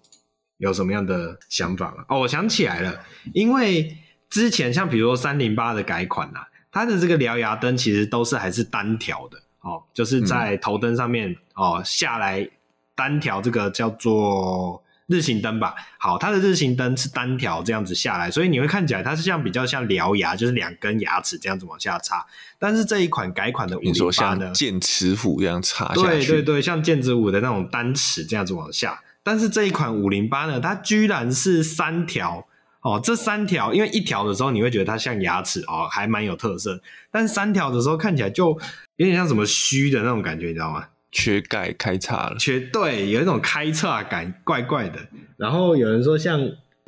[0.56, 2.06] 有什么样的想法吗？
[2.08, 3.98] 哦，我想起来了，因为
[4.30, 12.48] 之前像比如说三零八的改款啊，它的这个獠牙灯其实都是还是单条的哦，就是在头灯上面、嗯、哦下来
[12.94, 15.74] 单条，这个叫做日行灯吧。
[15.98, 22.24] 好，它的日行灯是单条这样子下来，所以你会看起来它是像比较像獠牙，就是两根牙齿这样子往下插。
[22.58, 29.02] 但是这一款改款的五零八呢，剑齿虎一样插下去，对对对，像剑齿虎的那种单齿这样子往下。
[29.24, 32.46] 但是这一款五零八呢，它居然是三条
[32.80, 36.80] 哦，这三条，因为一条的时候你会觉得它像牙齿哦，还蛮有特色。
[37.10, 38.48] 但三条的时候看起来就
[38.96, 40.86] 有点像什么虚的那种感觉，你知道吗？
[41.10, 44.98] 缺钙开叉了，缺对，有一种开叉感，怪怪的。
[45.36, 46.40] 然后有人说像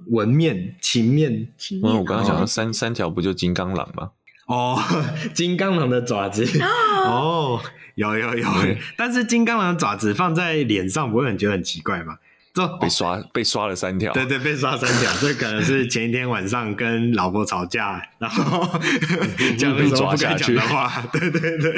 [0.07, 1.97] 纹面、琴面，情面。
[1.97, 4.11] 我刚刚讲的三三条不就金刚狼吗？
[4.47, 4.77] 哦，
[5.33, 6.45] 金刚狼的爪子
[7.07, 7.61] 哦，
[7.95, 8.47] 有有有，
[8.97, 12.19] 但是金刚狼的爪子放在脸上不会很觉得很奇怪吗？
[12.53, 18.67] 这被刷被刷了三条，对对，被刷三条，这可能是前一天晚上跟老婆吵架，然后
[19.57, 21.73] 讲了什么不该讲的话，对对对。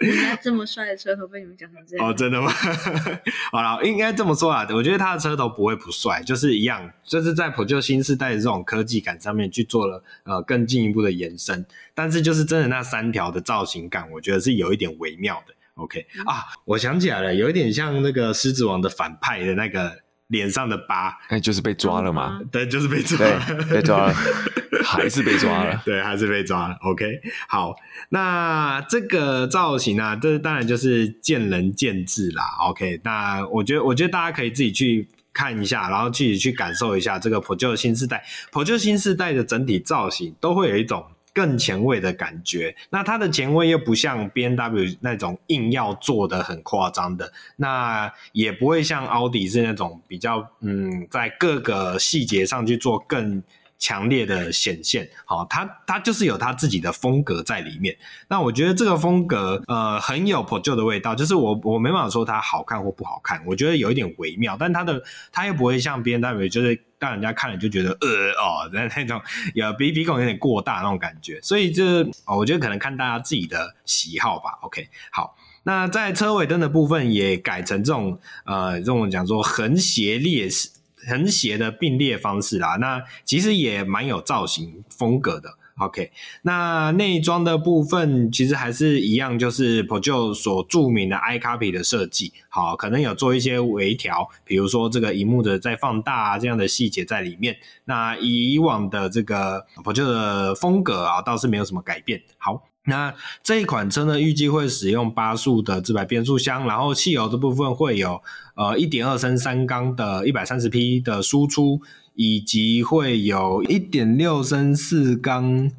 [0.00, 2.50] 人家这么帅的车头被你们讲成这样，哦，真的吗？
[3.52, 15.54] 好了，应该这么说啊，我觉得他的车头不会不帅，就是一样，就是在普旧新时代的这种科技感上面去做了呃更进一步的延伸，但是就是真的那三条的造型感，我觉得是有一点微妙的。
[15.76, 20.04] OK 啊，我想起来了，有一点像那个狮子王的反派的那个。
[20.28, 22.40] 脸上的疤，那，就是被抓了嘛？
[22.50, 24.14] 对，就是被抓了，被抓了，
[24.84, 25.80] 还是被抓了？
[25.84, 26.76] 对，还是被抓了。
[26.82, 27.74] OK，好，
[28.08, 32.42] 那这个造型啊，这当然就是见仁见智啦。
[32.60, 41.06] OK，那我觉得，我觉得大家可以自己去看一下，然后自己去感受一下这个 Peugeot 新时代，Peugeot 新世代的整体造型都会有一种。
[41.36, 53.42] 更前卫的感觉，那它的前卫又不像 BMW 那种硬要做的很夸张的，那也不会像奥迪是那种比较嗯，在各个细节上去做更。
[53.78, 57.94] 强烈的显现，好，它它就是有它自己的风格在里面。
[58.26, 61.14] 那我觉得这个风格，呃，很有 Peugeot 的味道。
[61.14, 69.20] 就是我我没办法说它好看或不好看，我觉得有一点微妙，但它的它又不会像 BMW，就是让人家看了就觉得呃哦那那种
[69.54, 71.40] 有鼻鼻孔有点过大那种感觉。
[71.42, 74.58] 所以这，哦，我觉得可能看大家自己的喜好吧。
[74.62, 80.70] OK，好，那在车尾灯的部分也改成这种呃这种讲说横斜列式。
[81.08, 85.50] 横斜的并列方式啦，那其实也蛮有造型风格的。
[85.78, 86.10] OK，
[86.42, 97.56] 那内装的部分其实还是一样，就是 Peugeot 所著名的 iCopy 的设计，好，可能有做一些微调，比如说这个荧幕的再放大啊，这样的细节在里面。
[97.84, 102.22] 那以往的这个 Peugeot 的风格啊，倒是没有什么改变。
[102.38, 102.62] 好。
[102.88, 103.12] 那
[103.42, 108.22] 这一款车呢，预计会使用八速的自排变速箱，然后汽油的部分会有
[108.54, 111.80] 呃一点二升三缸的一百三十匹的输出，
[112.16, 115.70] 以及会有一点六升四缸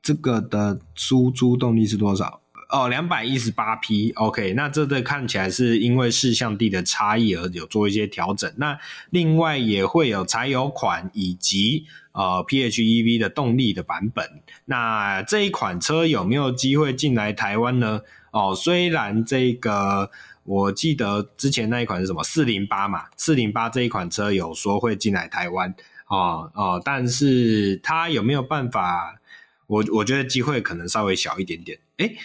[0.00, 2.40] 这个的输出动力是多少？
[2.70, 4.12] 哦，两百一十八匹。
[4.12, 8.48] OK，那这个看起来是因为视向地的差异而有做一些调整。
[8.58, 8.78] 那
[9.10, 11.86] 另外也会有柴油款以及。
[12.12, 18.00] 呃，PHEV 的动力的版本，那这一款车有没有机会进来台湾呢？
[18.32, 20.10] 哦，虽然这个
[20.48, 25.74] 我记得之前那一款是什么四零八嘛，四零八这一款车有说会进来台湾，
[26.06, 29.18] 哦哦，但是它有没有办法？
[29.66, 31.78] 我我觉得机会可能稍微小一点点。
[31.98, 32.16] 诶，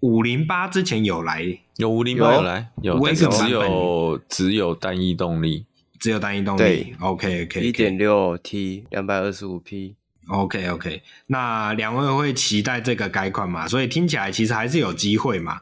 [0.00, 5.66] 五零八之前有来，有五零八有来，有，但是只有只有单一动力。
[5.98, 9.94] 只有单一动力，对，OK OK，一点六 T，两百二十五匹
[10.28, 11.02] ，OK OK。
[11.26, 13.66] 那两位会期待这个改款嘛？
[13.66, 15.60] 所以听起来其实还是有机会嘛。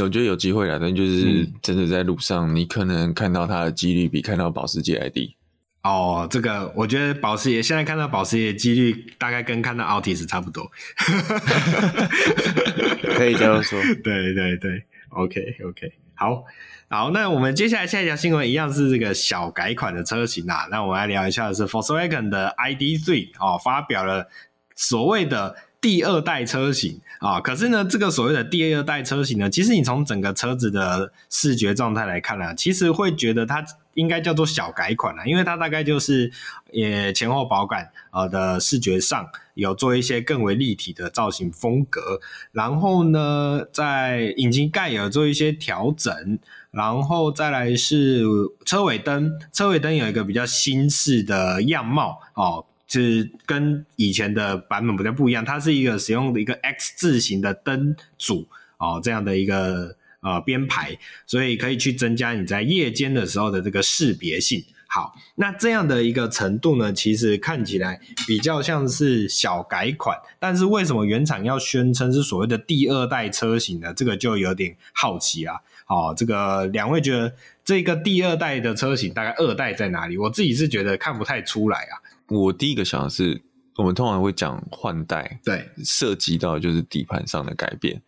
[0.00, 5.36] 我觉得有机会啦，但就是真的在路上，你可能看到它的几率比看到保时捷还低。
[5.82, 10.70] 哦，这个我觉得保时捷现在看到保时捷的几率大概跟看到奥迪是差不多，
[13.16, 13.78] 可以这样说。
[14.02, 16.44] 对对对，OK OK，好。
[16.88, 20.68] 好，那我们接下来下一条新闻一样是这个小改款的车型啊。
[20.70, 24.28] 那我们来聊一下的是 Volkswagen 的 ID.3 哦，发表了
[24.76, 27.38] 所谓的第二代车型啊。
[27.38, 36.32] 可是呢，这个所谓的第二代车型呢，其实你从整个车子的视觉状态来看呢，其实会觉得它应该叫做小改款了，因为它大概就是
[36.70, 42.18] 也前后保杆呃的视觉上有做一些更为立体的造型风格，
[42.52, 46.38] 然后呢，在引擎盖有做一些调整。
[46.72, 48.22] 然后再来是
[48.64, 52.64] 车尾灯，车尾灯有一个比较新式的样貌哦，
[53.00, 64.62] 是跟以前的版本比较不一样，它是一个使用的一个 X 字形的灯组哦，这样的一个呃编排，所以可以去增加你在夜间的时候的这个识别性。
[64.86, 73.94] 好，那这样的一个程度呢，其实看起来比较像是小改款，但是为什么原厂要宣称是所谓的第二代车型呢？
[73.94, 75.56] 这个就有点好奇啊。
[75.86, 80.18] 哦，这个两位觉得这个第二代的车型大概二代在哪里？
[80.18, 81.96] 我自己是觉得看不太出来啊。
[82.32, 83.40] 我第一个想的是，
[83.76, 88.00] 我们通常会讲换代，对，涉及到就是底盘上的改变。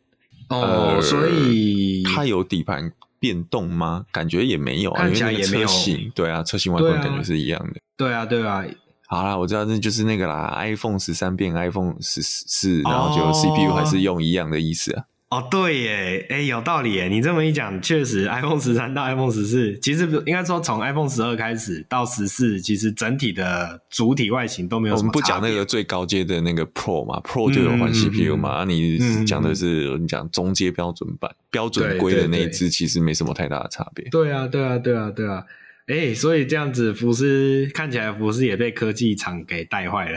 [0.49, 4.05] 哦，所以它有底盘变动吗？
[4.13, 5.69] 感觉也没有啊，看起来也没有。
[6.15, 7.81] 对啊，车型外观感觉是一样的。
[7.97, 8.65] 对啊，对啊。
[9.07, 15.05] 好啦，我知道那就是那个啦，iPhone 十三变 iPhone 十四，然后就 CPU 还是用一样的意思啊。
[15.31, 17.09] 哦，对耶，哎，有道理耶。
[17.09, 25.11] 你这么一讲，确实，iPhone 十三到 iPhone 十四，其实应该说从 iPhone 十二开始到十四，其实整体的主体外形都没有什么差。
[25.11, 28.63] 我们不讲那个最高阶的那个 Pro 嘛，Pro 就有换 CPU 嘛。
[28.63, 34.09] 嗯、你讲的是、嗯、你讲中阶标准版、标准规的那一只，其实没什么太大的差别。
[34.11, 35.45] 对啊，对啊，对啊，对啊。
[35.87, 40.17] 哎、欸，所以这样子，福斯看起来福斯也被科技厂给带坏了。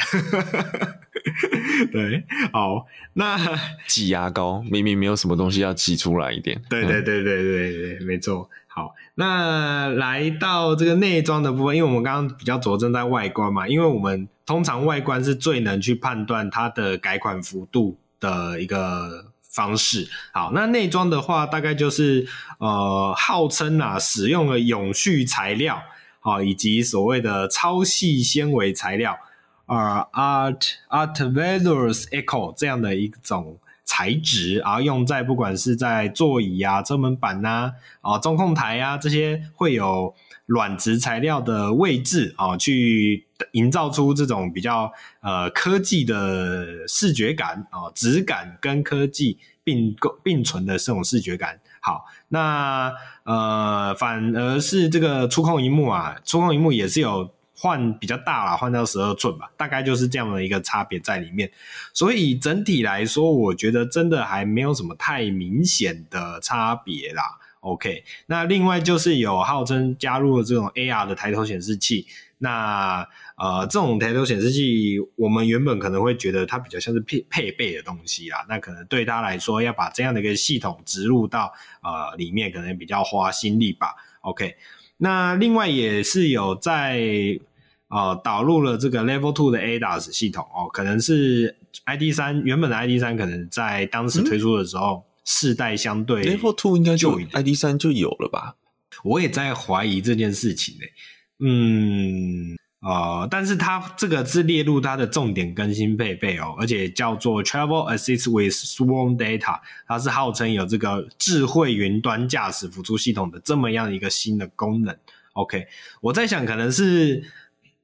[1.91, 3.37] 对，好，那
[3.85, 6.61] 挤牙膏明明没有什么东西要挤出来一点。
[6.69, 8.49] 对对对对对对，没错。
[8.67, 19.33] 好，那来到这个内装的部分，因为我们刚刚比较着重在外观嘛，因为我们通常外观是最能去判断它的改款幅度的一个。
[19.57, 20.07] 方式。
[20.31, 22.27] 好，那内装的话，大概就是
[22.59, 25.81] 呃，号称啊，使用了永续材料
[26.21, 29.17] 啊，以及所谓的超细纤维材料
[29.65, 40.13] 啊，Art Artvelours echo 这样的一种材质，啊用在不管是在座椅啊、车门板呐、啊、中控台啊这些会有
[40.47, 51.59] 软质材料的位置啊，去营造出这种比较呃科技的视觉感啊，质感跟科技并构并存的这种视觉感。
[51.81, 61.51] 好，那呃反而是这个触控萤幕啊，触控萤幕也是有换比较大啦，换到十二寸吧，大概就是这样的一个差别在里面。
[61.93, 67.23] 所以整体来说，我觉得真的还没有什么太明显的差别啦。
[67.67, 81.51] OK，那另外就是有号称加入了这种 AR 的抬头显示器，那呃这种抬头显示器，我们原本可能会觉得它比较像是配配备的东西啦，那可能对他来说要把这样的一个系统植入到
[81.83, 83.93] 呃里面，可能比较花心力吧。
[84.21, 84.55] OK，
[84.95, 87.01] 那另外也是有在
[87.89, 91.53] 呃导入了这个 Level Two 的 ADAS 系统哦，可能是
[91.83, 95.03] ID 三原本的 ID 三可能在当时推出的时候。
[95.03, 98.55] 嗯世代相对，Level Two 应该就 ID 三就有了吧？
[99.03, 100.93] 我也在怀疑这件事情呢、欸。
[101.45, 114.95] 嗯，呃，但是它这个是列入它的重点更新配备哦，而且叫做 Travel Assist with Swarm Data，它是号称有这个智慧云端驾驶辅助系统的这么样一个新的功能。
[115.33, 115.67] OK，
[115.99, 117.21] 我在想可能是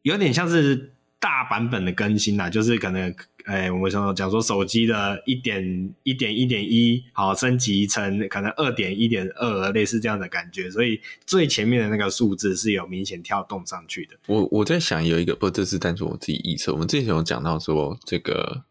[0.04, 3.14] 有点像是大版本的更新啦，就是可能。
[3.44, 14.16] 哎，我们说讲说手机的一点一点一点一，好升级成可能二点一点二，类似这样的感觉，所以最前面的那个数字是有明显跳动上去的。
[14.28, 16.72] 我我在想有一个，不，这是单纯我自己预测。
[16.72, 18.64] 我们之前有讲到说这个，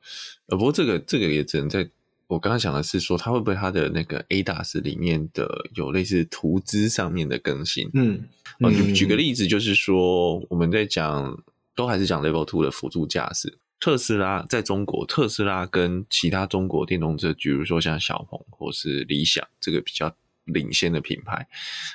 [0.46, 1.86] 呃，不过这个这个也只能在
[2.28, 7.90] 我刚刚想的是说，它会不会它的那个 ADAS 里面的有类似图资上面的更新？
[7.92, 8.22] 嗯，
[8.60, 11.42] 哦，举举个例子，就是说我们在讲
[11.76, 13.58] 都还是讲 Level Two 的辅助驾驶。
[13.82, 20.14] 特斯拉在中国，特斯拉跟其他中国电动车，比如说像小鹏或是理想，这个比较
[20.44, 21.48] 领先的品牌，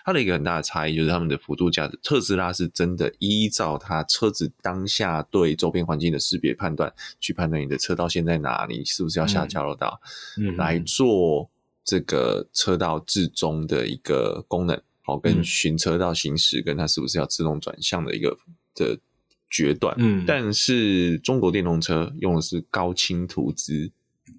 [0.04, 1.98] 它的一个很大的差异就是他们的辅助驾驶。
[2.04, 10.02] 特斯拉是真的依照它车子当下对周边环境的识别判断，去判断你的车道线在哪里，是不是要下交流道，
[10.38, 11.50] 嗯，来做
[11.86, 18.38] 这个车道至中的一个功能，好，跟寻车道行驶，跟它是不是要自动转向的一个
[18.76, 19.00] 的。
[19.50, 23.90] 决断，嗯，但是中国电动车用的是高清图资，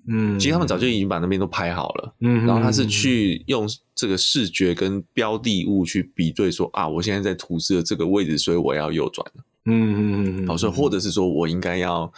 [0.07, 9.27] 嗯，其实他们早就已经把那边都拍好了，嗯，然后他是去用这个视觉跟标的物去比对说，说啊，我现在在图示的这个位置，所以我要右转，
[9.65, 12.13] 嗯嗯嗯，好，所以或者是说我应该要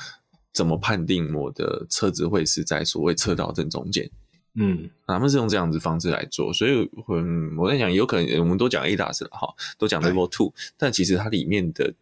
[0.52, 4.10] 怎么判定我的车子会是在所谓车道正中间，
[4.54, 9.48] 嗯，他们是用这样子方式来做，所以，嗯，我在想，有可能我们都讲 ADAS 了哈，
[9.78, 11.94] 都讲 Level Two，但其实它里面的。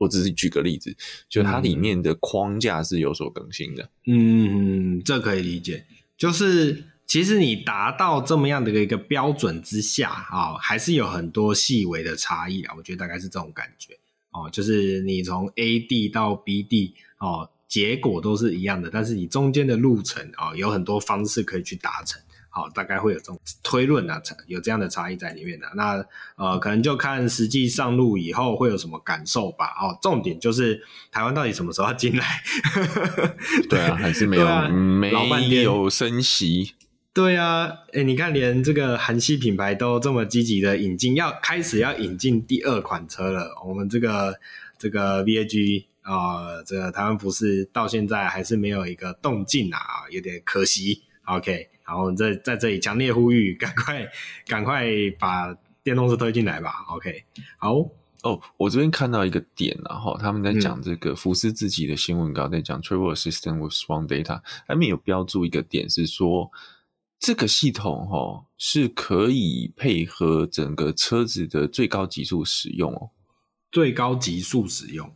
[0.00, 0.96] 我只是举个例子，
[1.28, 3.90] 就它里面的框架是有所更新的。
[4.06, 5.84] 嗯，这可以理解。
[6.16, 12.74] 就是其实你达到这么样的一个标准之下啊，还是有很多细微的差异啊。
[12.76, 13.94] 我觉得大概是这种感觉
[14.30, 22.20] 哦，就是你从 A 地到 B 地哦，结果都是一样的，但是你中间的路程啊，有很多方式可以去达成。
[22.60, 25.72] 好，大概会有这种推论啊，有这样的差异在里面的、啊。
[25.74, 26.04] 那
[26.36, 29.66] 呃，可能就看实际上路以后会有什么感受吧。
[29.80, 32.26] 哦，重点就是台湾到底什么时候要进来？
[33.70, 35.10] 对啊，还是没有，啊、没
[35.62, 36.74] 有升息。
[37.14, 43.50] 对啊，哎、欸，你看，连这个韩系品牌都这么积极的引进，要开始要引进第二款车了。
[43.66, 44.38] 我们这个
[44.78, 51.02] 这个 VAG 啊、呃，这个台湾服饰到现在还是没有一个动静啊，有点可惜。
[51.24, 51.68] OK。
[51.90, 54.08] 然后在在这里强烈呼吁，赶快
[54.46, 54.86] 赶快
[55.18, 56.72] 把电动车推进来吧。
[56.90, 57.24] OK，
[57.58, 57.74] 好
[58.22, 66.48] 哦，我这边看到一个点，然后他们在讲这个福斯自己的新闻稿，在讲 Travel Assistant with Swarm Data，他们有标注一个点是说
[67.18, 73.10] 这个系统哈是可以配合整个车子的最高极速使用哦，
[73.72, 75.12] 最高极速使用，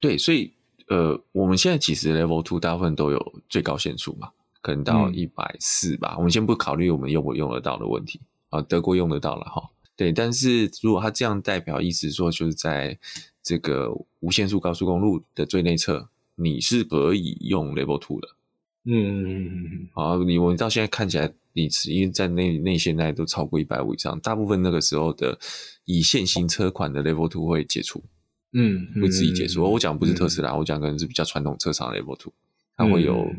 [0.00, 0.54] 对，所以
[0.88, 4.30] 呃，我们现在其实 Level Two 大部分都有最高限速嘛。
[4.64, 9.62] 可能到一百四吧，嗯，我们先不考虑我们用不用得到的问题啊，德国用得到了哈。
[9.94, 12.98] 对，但是如果它这样代表意思说，就是在
[13.42, 18.28] 这个无限速高速公路的最内侧，你是可以用 Level Two 的。
[18.86, 19.88] 嗯嗯嗯嗯。
[19.92, 25.38] 好，你我们到现在看起来，你因为在内内现在都超过一百五以上，大部分那个时候的
[25.84, 28.02] 以现行车款的 Level Two 会解除。
[28.54, 29.62] 嗯，会自己解除。
[29.62, 32.32] 我讲不是特斯拉，嗯、我讲可能是比较传统车厂的 Level Two，
[32.76, 33.30] 它会有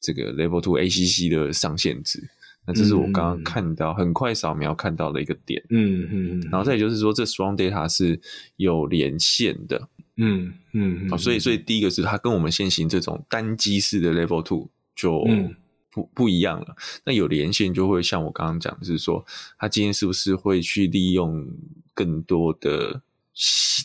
[0.00, 2.28] 这个 Level Two ACC 的上限值。
[2.66, 5.62] 那这是我刚刚看到、嗯、很快扫描看到的一个点。
[5.70, 8.20] 嗯嗯，然后再就是说，这 Strong Data 是
[8.56, 9.88] 有连线的。
[10.16, 15.24] 嗯嗯，好，所以所以第一个是它跟我们现行这种单机式的 Level Two 就
[15.90, 16.76] 不不一样了。
[17.04, 19.24] 那有连线就会像我刚刚讲的是说，
[19.58, 21.46] 它今天是不是会去利用
[21.94, 23.02] 更多的。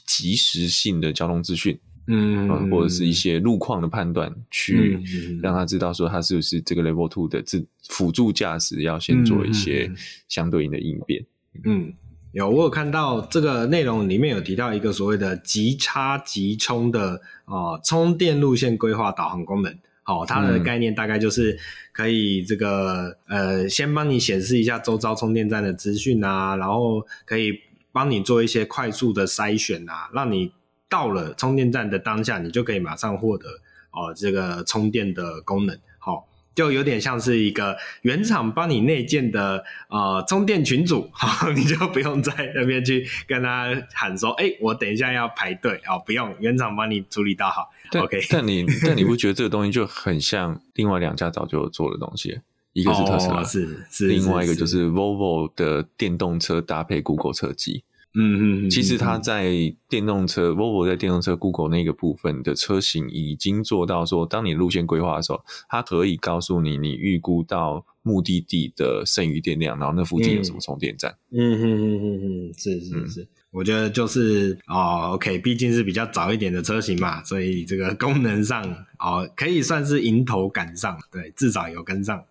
[0.07, 4.99] 即时性的交通资讯，嗯，或者是一些路况的判断，去
[5.41, 9.91] 让他知道说他是不是这个 Level Two 的自辅助驾驶要先做一些
[10.27, 11.25] 相对应的应变。
[11.63, 11.93] 嗯，
[12.31, 19.73] 有我有看到这个内容里面有提到一个所谓的即插即充的哦、呃、充电路线规划导航功能。
[20.05, 21.57] 哦，它的概念大概就是
[21.93, 27.59] 可以这个呃，先帮你显示一下周遭充电站的资讯啊，然后可以。
[27.95, 30.51] 帮你做一些快速的筛选啊，让你
[30.93, 33.49] 到了充电站的当下，你就可以马上获得
[33.89, 35.75] 哦这个充电的功能。
[35.97, 36.23] 好、哦，
[36.53, 47.71] 就有点像是一个原厂帮你内建的呃充电群组，好、哦， 你就不用在那边去跟他喊说，哎，我等一下要排队哦，不用，原厂帮你处理到好。
[47.99, 52.39] OK，但你但你不觉得这个东西就很像另外两家早就有做的东西？
[52.73, 57.83] 一个是特斯拉，哦、是是，另外一个就是 Volvo 的电动车搭配 Google 车机。
[58.15, 59.51] 嗯嗯，其实它在
[59.89, 71.15] 电动车、嗯、Volvo 在电动车 Google 那个部分的车型已经做到说，当你路线规划的时候，它可以告诉你你预估到目的地的剩余电量，然后那附近有什么充电站。
[71.31, 78.63] 嗯嗯嗯嗯嗯，是是是，嗯、我觉得就是哦，OK，毕竟是比较早一点的车型嘛，所以这个功能上
[78.99, 82.23] 哦，可以算是迎头赶上，对，至少有跟上。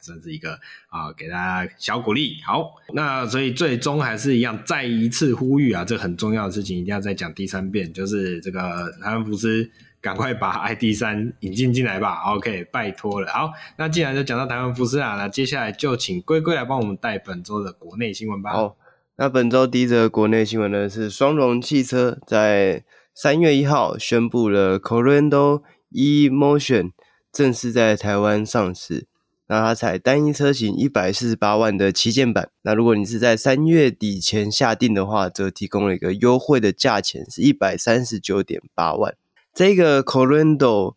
[0.00, 2.36] 算是一个啊，给大家小鼓励。
[2.46, 9.70] 好，那所以最终还是一样，再一次呼吁啊，这很重要的事情一定要再讲第三遍，就是这个台湾福斯
[10.00, 12.22] 赶快把 ID 三引进进来吧。
[12.34, 13.32] OK，拜托了。
[13.32, 18.52] 好，那既然就讲到台湾福斯啊，那接下来就请龟龟来帮我们带本周的国内新闻吧。
[18.52, 18.76] 好，
[19.16, 26.92] 那本周第一则国内新闻呢是双龙汽车在三月一号宣布了 Corando e-Motion
[27.32, 29.08] 正式在台湾上市。
[29.50, 39.16] 那它采单一车型一百四十八万的旗舰版，那如果你是在三月底前下定的话，则提供了一个优惠的价钱，是一百三十九点八万。
[39.54, 40.96] 这个 Corendo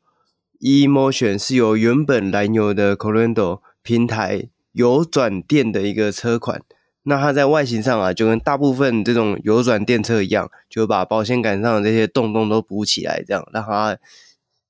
[0.59, 6.61] e-Motion 是由原本燃油的 Corendo 平台油转电的一个车款。
[7.03, 13.97] 那它在外形上啊，就跟大部分这种油转电车一样，就把保险杆上的这些洞洞都补起来，这样让它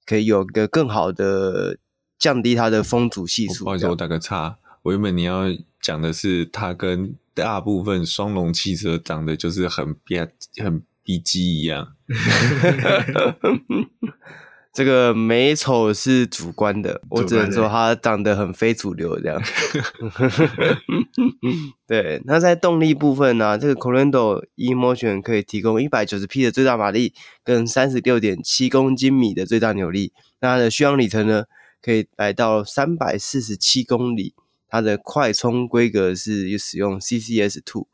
[0.05, 1.77] 可以有个更好的。
[2.21, 3.63] 降低它的风阻系数。
[3.63, 4.57] 不好意思，我打个岔。
[4.83, 5.45] 我原本你要
[5.81, 11.95] 讲的是，它跟大部分双龙汽车长得就是很别很逼机一样。
[14.73, 19.41] 这个美丑是主观的，我只能说它长得很非主流这样。
[21.85, 27.13] 对，那在动力部分呢、啊，这个 Corendo e-Motion 可以提供一百九十匹的最大马力，
[27.43, 30.13] 跟三十六点七公斤米的最大扭力。
[30.39, 31.43] 那它的续航里程呢？
[31.81, 34.33] 可以来到三百四十七公里，
[34.67, 37.87] 它的快充规格是使用 CCS Two。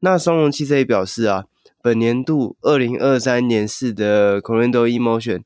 [0.00, 1.44] 那双龙汽车也表示啊，
[1.82, 5.42] 本年度二零二三年式的 Corendo e-Motion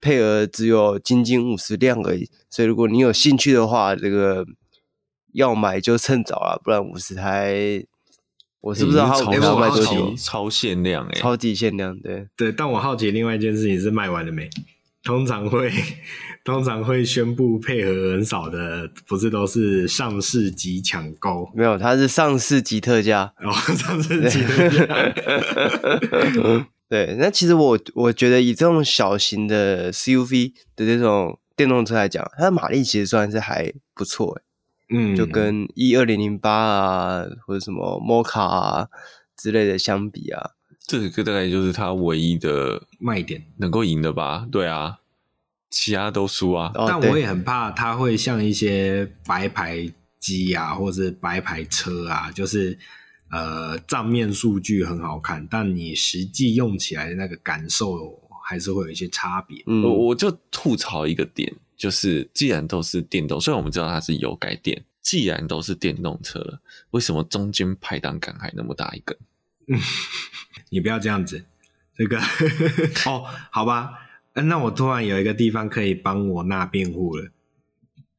[0.00, 4.46] 配额只有仅仅五十辆而已，所以如果你有兴趣的话，这个
[5.34, 7.84] 要买就趁早啊，不然五十台，
[8.60, 12.50] 我是不知道它有卖多久，超限量诶、欸，超级限量，对对。
[12.50, 14.48] 但我好奇另外一件事情是卖完了没？
[15.02, 15.70] 通常会
[16.48, 21.46] 通常会宣布配合很少的，不是都是上市即抢购？
[21.54, 24.86] 没有，它是上市即特价 哦，上市即特价。
[26.88, 34.42] 对，那其实我我觉得以这种小型的 CUV 的这种电动车来讲，它的马力其实算是还不错诶，
[34.96, 38.88] 嗯，就跟 E 二零零八啊或者什么 Mocha 啊
[39.36, 40.52] 之类的相比啊。
[40.86, 44.48] 这个大概就是它唯一的卖点，能够赢的吧？
[44.50, 45.00] 对啊，
[45.70, 46.70] 其他都输啊。
[46.74, 52.78] 但我也很怕它会像一些白牌机啊，或者是白牌车啊，就是
[53.30, 59.62] 呃账面数据很好看，但你实际用起来的那个感受还是会有一些差别。
[59.66, 64.84] 嗯，我我就吐槽一个点，就是既然都是电动，虽然我们知道它是油改电。
[65.00, 66.60] 既然都是电动车了，
[66.90, 69.16] 为什么中间排档杆还那么大一根？
[69.68, 69.80] 嗯，
[70.68, 71.42] 你不要这样子，
[71.96, 72.18] 这个
[73.06, 74.07] 哦，好吧，
[74.42, 77.28] 那我突然有一个地方可以帮我那辩护了，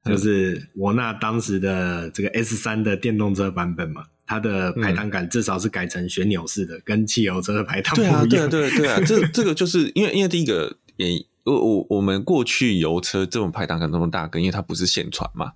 [0.06, 8.28] 就是我那当时的这个 S 三的电动车版本嘛，它的排档杆至少是改成旋钮式的，嗯、跟汽油车的排档不一样。
[8.28, 15.52] 对啊，对啊，对啊，对啊，这这个就是因为因为第一个也我我我们过去油车这种排档杆这么大根，因为它不是线传嘛。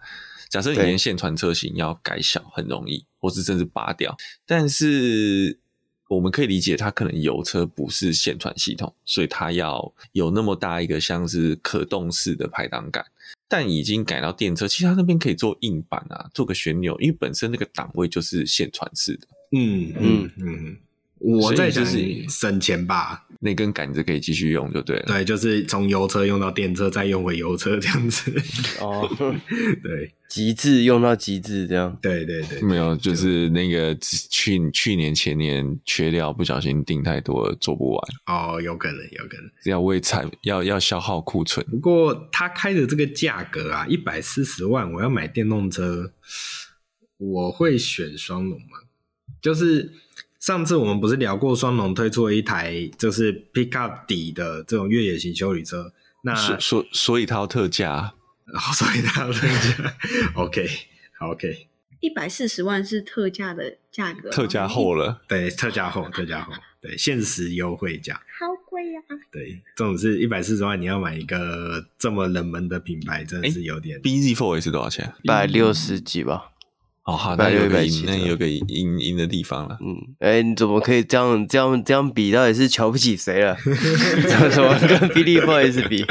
[0.49, 5.59] 假设你连线传车型要改小很容易，或是甚至拔掉，但是。
[6.07, 13.05] 我们可以理解，它可能油车不是线传系统，所以它要有那么大一个像是可动式的排挡杆。
[13.47, 19.27] 但已经改到电车，其实它那边可以做硬板啊，做个旋钮，因为本身那个档位就是线传式的。
[19.51, 20.77] 嗯嗯嗯。
[21.23, 25.05] 我在就是省钱吧，那根杆子可以继续用就对了。
[25.07, 28.29] 对，就是从油车用到电车，再用回油车这样子。
[28.83, 29.07] 哦，
[29.81, 31.97] 对，极致用到极致这样。
[32.01, 38.01] 对对对，没有，就是那个去去年前年缺料，不小心订太多了，做不完。
[38.25, 41.65] 哦，有可能，有可能要为产要要消耗库存。
[41.67, 46.11] 不过他开的这个价格啊，一百四十万，我要买电动车，
[47.17, 48.79] 我会选双龙吗？
[49.41, 50.02] 就是。
[50.43, 58.13] 上次我们不是聊过双龙推出了一台就是 pickup 底的这种越野型修理车，那所所 所以它要特价，
[58.75, 59.95] 所以它要特价
[60.35, 60.67] ，OK，
[61.17, 61.69] 好 OK，
[62.01, 73.97] 一百四十万是特价的价格，特价后了，对，特价后，特价后，对，限时优惠价，好贵呀，对，这种是一百四十万，你要买一个这么冷门的品牌，真的是有点。
[74.01, 75.13] BZ Four 也是多少钱？
[75.21, 76.49] 一百六十几吧。
[77.05, 79.77] 哦，好，那有个赢，那有个赢赢的地方了。
[79.81, 82.31] 嗯，哎、欸，你怎么可以这样这样这样比？
[82.31, 83.57] 到底是瞧不起谁了？
[84.51, 86.05] 怎么跟 bZ4X 比？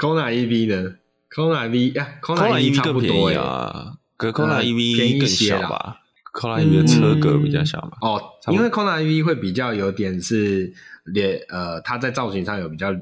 [0.00, 0.94] Kona EV 呢
[1.30, 5.96] ？Kona EV 呀，Kona EV 差不多啊，可 Kona EV 更小吧
[6.32, 7.90] ？Kona EV 的车格比较小嘛？
[8.00, 8.18] 哦，
[8.50, 10.72] 因为 Kona EV 会比较有点是
[11.04, 12.94] 连呃，它在造型上有比较。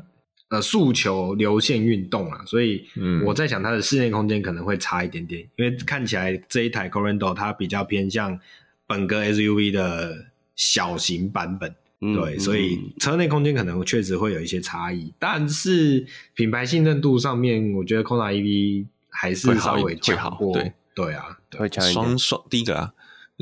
[0.50, 2.82] 呃，诉求流线运动啊，所以
[3.26, 8.40] 我在想它的室内空间可能会差一点点，嗯、因为看起来这一台 Corendo 它比较偏向
[8.86, 10.24] 本格 SUV 的
[10.56, 21.92] 小型版本，嗯、对，所以车内空间可能确实会有一些差异，但是品牌信任度上面，我觉得 Kona EV 还是稍微强过，对对啊，对会强一点。
[21.92, 22.94] 双双第一个啊，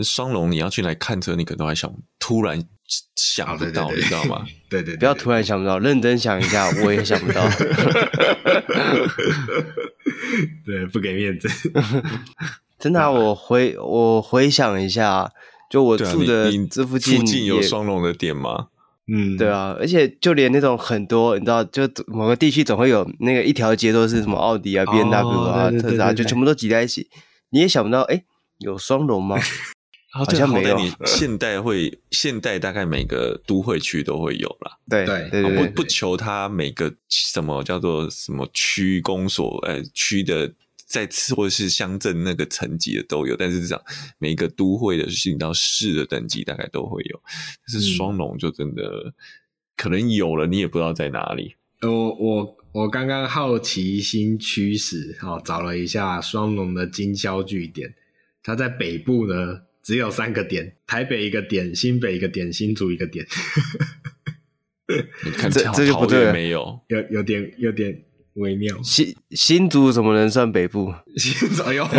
[0.02, 2.66] 双龙你要去来看车，你可能都还想突然。
[3.14, 4.44] 想不到，你知道吗？
[4.70, 7.48] 对对，不要突然想不到，认真想一下，我也想不到。
[10.64, 11.48] 对，不给面子。
[12.78, 15.30] 真的， 我回我回想一下，
[15.70, 18.68] 就我住的这附近，附近有双龙的店吗？
[19.08, 27.08] 嗯，对啊，而且就连那种很多，你知道，就某个地区总会有那个一条街都是什么奥迪啊、B N W 啊、特斯拉，就全部都挤在一起。
[27.50, 28.24] 你也想不到，哎，
[28.58, 29.38] 有双龙吗？
[30.24, 30.78] 好像没有。
[30.78, 34.78] 你现代会， 现代大概每个都会区都会有啦。
[34.88, 40.52] 对对对，不不求它每个什么叫做什么区公所，呃，区的
[40.86, 43.84] 在或者是乡镇那个层级的都有，但是这样
[44.18, 47.20] 每一个都会的进到市的等级大概都会有。
[47.66, 49.12] 但是双龙就真的、嗯、
[49.76, 51.56] 可能有了，你也不知道在哪里。
[51.82, 57.94] 我我我刚刚好奇心驱使，哦，找了一下双龙的经销据点，
[58.42, 59.62] 它在北部呢。
[59.86, 63.24] 只有三个点，台北一个点，新北一个点，新竹一个点。
[65.24, 67.96] 你看这这就不对，没有，有有点有点
[68.34, 68.76] 微妙。
[68.82, 70.92] 新新竹怎么能算北部？
[71.16, 71.84] 新竹，哎呦，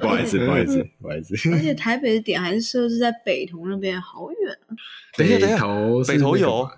[0.00, 1.34] 不好意思，不好意思，不好意思。
[1.50, 4.70] 而且台北的点还是设置在北投那边，好远啊！
[5.18, 5.52] 等一下，等一
[6.04, 6.70] 下，北投有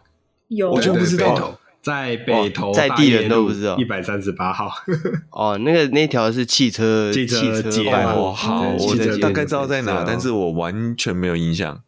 [0.48, 1.60] 有，我就不知道。
[1.88, 3.76] 在北投，在地人都不知道。
[3.78, 4.70] 一百三十八号。
[5.32, 11.80] 哦，那个那条是汽车 汽车街哦，好，我大概知道在哪，但是我完全没有印象，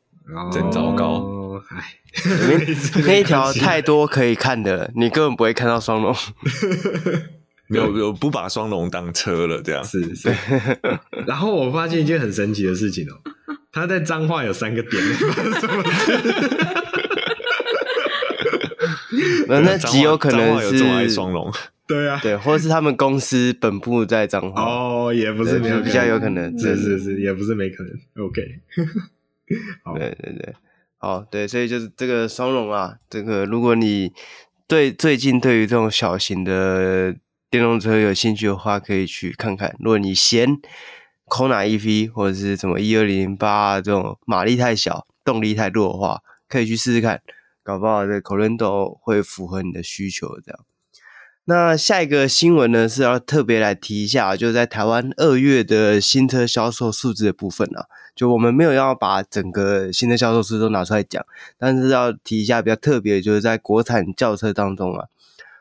[0.50, 1.96] 真糟糕，哎，
[3.06, 6.16] 那一条太多可以看的了，你根本不会看到双龙，
[7.68, 9.84] 没有没有不把双龙当车了，这样。
[9.84, 10.34] 是是。
[11.26, 13.14] 然后我发现一件很神奇的事情哦，
[13.70, 15.84] 他在彰化有三个点，什么？
[19.50, 21.50] 那那极有可能是双龙，
[21.86, 27.92] 对啊，对，或者是他们公司本部在彰化哦，也不是没有，比较有可能，是是是，也不是没可能。
[28.26, 28.42] OK，
[29.84, 30.54] 好，对对对，
[30.98, 34.12] 好，对，所以就是这个双龙啊，这个如果你
[34.68, 37.14] 对最近对于这种小型的
[37.50, 39.74] 电动车有兴趣的话，可以去看看。
[39.80, 40.48] 如果你嫌
[41.26, 47.20] Kona EV 或者是什么一二零八这种马力太小、动力太弱的话，可以去试试看。
[47.70, 50.58] 搞不好这 Corendo 会符合你的需求，这样。
[51.44, 57.86] 那下一个新闻呢，是要特别来提一下，就是在台湾二月的新车销售数字的部分啊。
[58.16, 61.24] 就我们没有要把整个新车销售数字都拿出来讲，
[61.58, 65.06] 但是要提一下比较特别，就是在国产轿车当中啊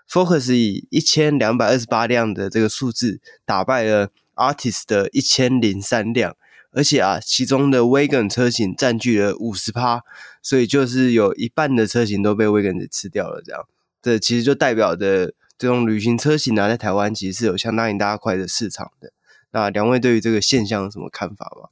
[0.09, 6.35] ，Focus 以一千两百二十八辆的这个数字打败了 Artist 的一千零三辆，
[6.71, 10.03] 而且啊，其中的 Wagon 车型占据了五十趴，
[10.41, 13.41] 所以就是有一半的车型都被 Wagon 给吃掉了。
[13.43, 13.67] 这样，
[14.01, 15.33] 这其实就代表着。
[15.59, 19.11] 这种旅行车型呢，在台湾其实是有相当一大块的市场的。
[19.51, 21.67] 那两位对于这个现象有什么看法吗？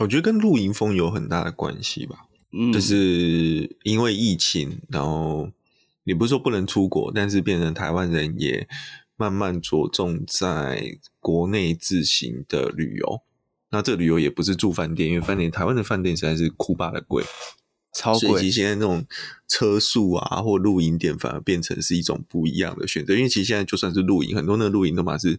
[0.00, 2.26] 我觉得跟露营风有很大的关系吧。
[2.52, 5.48] 嗯，就是因为疫情，然后
[6.04, 8.68] 也不是说不能出国，但是变成台湾人也
[9.16, 13.22] 慢慢着重在国内自行的旅游。
[13.70, 17.24] 那这个旅游也不是住饭店，因为饭店台湾的饭店实在是酷巴的贵。
[17.92, 19.04] 超贵，所以现在那种
[19.48, 23.16] 车宿啊，或露营点反而变成是一种不一样的选择。
[23.16, 25.36] 因为其实现在就算是露营，很多那个露营都嘛是，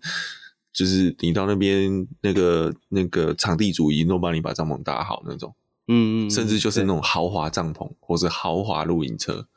[0.74, 5.56] 就是你到那边那个那个场地主营都帮你把帐篷搭好那种，
[5.88, 9.48] 嗯嗯，甚至就是那种豪华帐篷或是豪华露营车，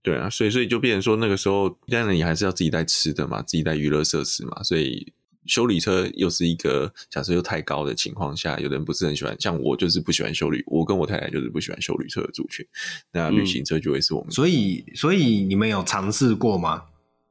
[0.00, 5.12] 对啊，所以所以就变成说那个时候，当然你还是要自己带吃的嘛，自己带娱乐设施嘛，所以。
[5.46, 12.66] 休旅车又是一个假设又太高的情况下，有的人不是很喜欢，像我就是不喜欢修理，我跟我太太就是不喜欢修理车的族群。
[13.12, 14.32] 那旅行车就会是我们、嗯。
[14.32, 16.82] 所以，所以你们有尝试过吗？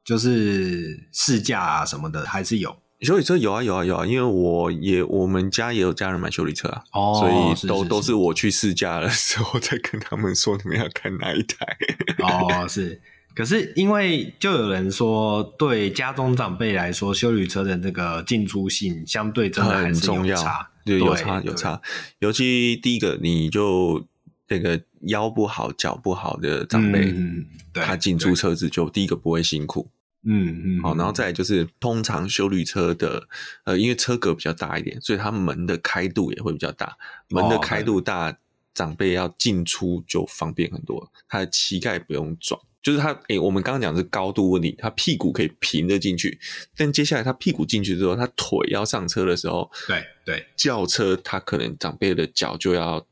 [0.04, 2.76] 就是试驾啊什么的，还是有？
[3.00, 11.76] 修理车有啊有啊有啊，因为我也我们家也有家人买修理车啊，哦，所以都都是我去试驾的时候再跟他们说你们要看哪一台。
[12.18, 13.00] 哦，是。
[13.34, 20.40] 可是，因为就有人说，对家中长辈来说，修旅车的这个进出性相对真的很重要，
[20.84, 21.80] 对，有差有差。
[22.20, 24.06] 尤其第一个，你就
[24.48, 29.88] 那个腰不好、脚不好的长辈，嗯、他进出车子就第一个不会辛苦，
[30.24, 30.82] 嗯嗯。
[30.82, 33.26] 好，然后再来就是，通常修旅车的，
[33.64, 36.96] 呃，因为车格比较大一点，所以它门的开度也会比较大，
[37.30, 38.36] 门的开度大，哦、
[38.72, 42.60] 长辈要进出就方便很多，他的膝盖不用转。
[42.84, 46.38] 就是他，诶、欸，我们刚刚讲的是高度问题，他屁股可以平着进去，
[46.76, 53.04] 但接下来他屁股进去之后，他腿要上车的时候，对对，轿车他可能长辈的脚就要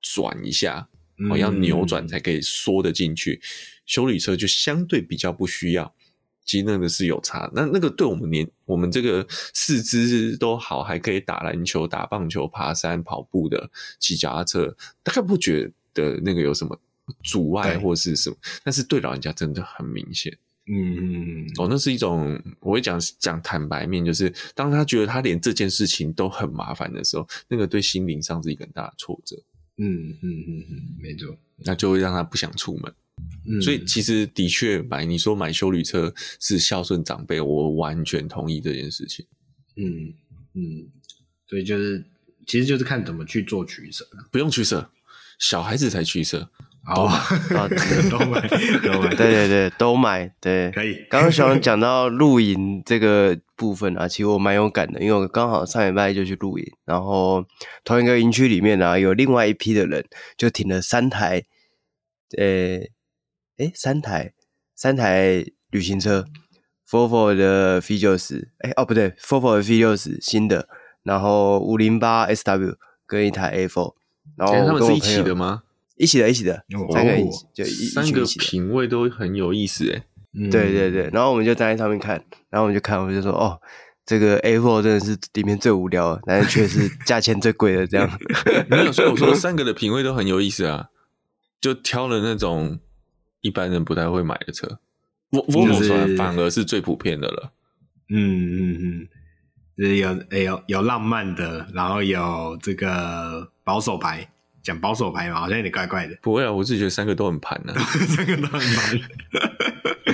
[0.00, 0.88] 转一下，
[1.30, 3.38] 哦、嗯，要扭转才可以缩得进去。
[3.84, 5.94] 修理车就相对比较不需要，
[6.46, 7.50] 其实那个是有差。
[7.54, 16.80] 那那个对我们年我们这个四肢都好，还可以打篮球、打棒球、爬山、跑步的骑脚踏车，大概不觉得那个有什么。
[17.22, 20.36] 阻碍或是什么，但是对老人家真的很明显。
[20.70, 29.34] 嗯，哦，那是一种我会讲讲坦白面，就是当他觉得他连这件事情都很麻烦的时候，那个对心灵上是一个很大的挫折。
[29.78, 31.34] 嗯嗯嗯嗯，没错，
[31.64, 32.92] 那就会让他不想出门。
[33.46, 39.24] 嗯，所以其实的确买你说买修旅车是孝顺长辈，我完全同意这件事情。
[39.76, 40.12] 嗯
[40.52, 40.86] 嗯，
[41.48, 42.04] 所以就是
[42.46, 44.90] 其实就是看怎么去做取舍，不用取舍，
[45.38, 46.50] 小孩子才取舍。
[46.94, 47.68] 都 买，
[48.10, 48.40] 都买，
[48.80, 50.94] 都买，对对对，都买，对，可以。
[51.10, 57.44] 刚刚小王讲到露营这个部分啊，其实我蛮有感的，因为我刚好上礼拜就去露营，然后
[57.84, 60.04] 同一个营区里面呢、啊，有另外一批的人
[60.36, 61.42] 就停了三台，
[62.36, 62.90] 呃、欸，
[63.58, 64.32] 诶、欸、三台，
[64.74, 66.24] 三台旅行车
[66.88, 70.68] ，Volvo 的 V 六十，哎，哦不对，Volvo 的 V 六十新的，
[71.02, 72.76] 然后五零八 SW
[73.06, 73.94] 跟一台 A4，
[74.36, 75.64] 然后他们是一起的吗？
[75.98, 80.04] 一起的，一起的，三个一起，就一三个品味都很有意思哎。
[80.50, 82.14] 对对对，然后我们就站在上面看，
[82.50, 83.58] 然后我们就看，我们就说哦，
[84.06, 88.08] 这个 A4 真的是里面最无聊，但是却是价钱最贵的这样。
[88.70, 90.88] 没有，所以我说三个的品味都很有意思啊，
[91.60, 92.78] 就挑了那种
[93.40, 94.78] 一般人不太会买的车，
[95.30, 97.52] 我我说反而是最普遍的了。
[98.10, 99.08] 嗯嗯嗯，
[99.76, 104.30] 就是有有有浪漫的，然后有这个保守牌。
[104.68, 106.14] 讲保守牌嘛，好像有点怪怪的。
[106.20, 109.00] 不会啊，我自己觉得三个都很盘呢、啊， 三个都很盘。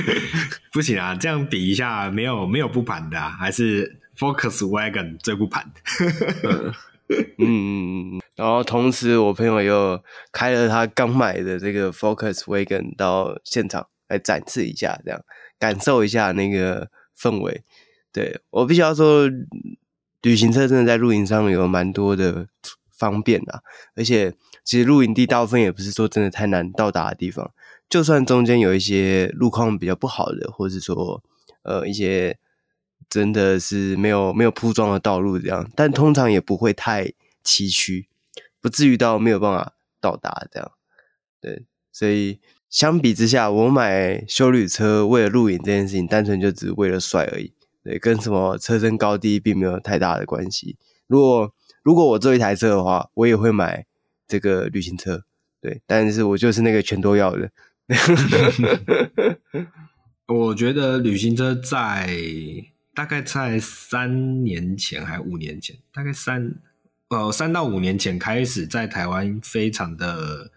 [0.72, 5.72] 不行啊，这样比一下，没有没有不盘的、啊，还是 Focus Wagon 最不盘。
[6.44, 6.72] 嗯
[7.38, 8.20] 嗯嗯。
[8.36, 15.20] 然后同时，我朋友又开了他刚买的这个 Focus Wagon 到现场来展示一下，这样
[15.58, 16.88] 感受一下那个
[17.18, 17.62] 氛围。
[18.12, 19.28] 对，我必须要说，
[20.22, 22.46] 旅行车真的在露营上面有蛮多的。
[22.96, 23.60] 方便啊，
[23.96, 24.34] 而且
[24.64, 27.52] 其实露营地大部分也不是说真的太难到达的地方，
[27.88, 31.22] 就算中间有一些路况比较不好的，或是说
[31.62, 32.38] 呃一些
[33.10, 38.06] 真的是没有没有铺装的道路这样，但通常也不会太崎岖，
[38.60, 40.72] 不至于到没有办法到达这样。
[41.40, 42.40] 对，所以
[42.70, 50.76] 相比之下，我买休旅车为了露营这件事情，单纯就只是为了帅而已，对，跟什么车身高低并没有太大的关系。
[51.06, 51.52] 如果
[51.84, 53.86] 如果我做一台车的话，我也会买
[54.26, 55.22] 这个旅行车，
[55.60, 57.50] 对，但是我就是那个全都要的。
[60.26, 62.18] 我觉得旅行车在
[62.94, 66.54] 大概在三年前还五年前，大概三
[67.10, 70.50] 呃三到五年前开始在台湾非常的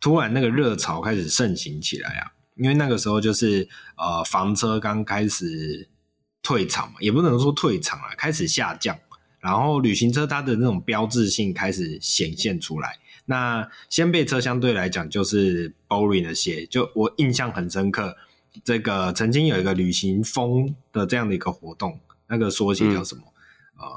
[0.00, 3.68] 突然那个热潮开始盛行起来啊，因为那个时候就是
[3.98, 5.86] 呃房车刚开始
[6.42, 8.98] 退场嘛，也不能说退场啊，开始下降，
[9.42, 12.96] 然后旅行车它的那种标志性开始显现出来。
[13.26, 18.16] 那掀背车相对来讲就是 boring 的些，就我印象很深刻。
[18.64, 23.22] 这个曾经有一个旅行风的这样的一个活动，那个缩写叫什么？
[23.80, 23.88] 嗯、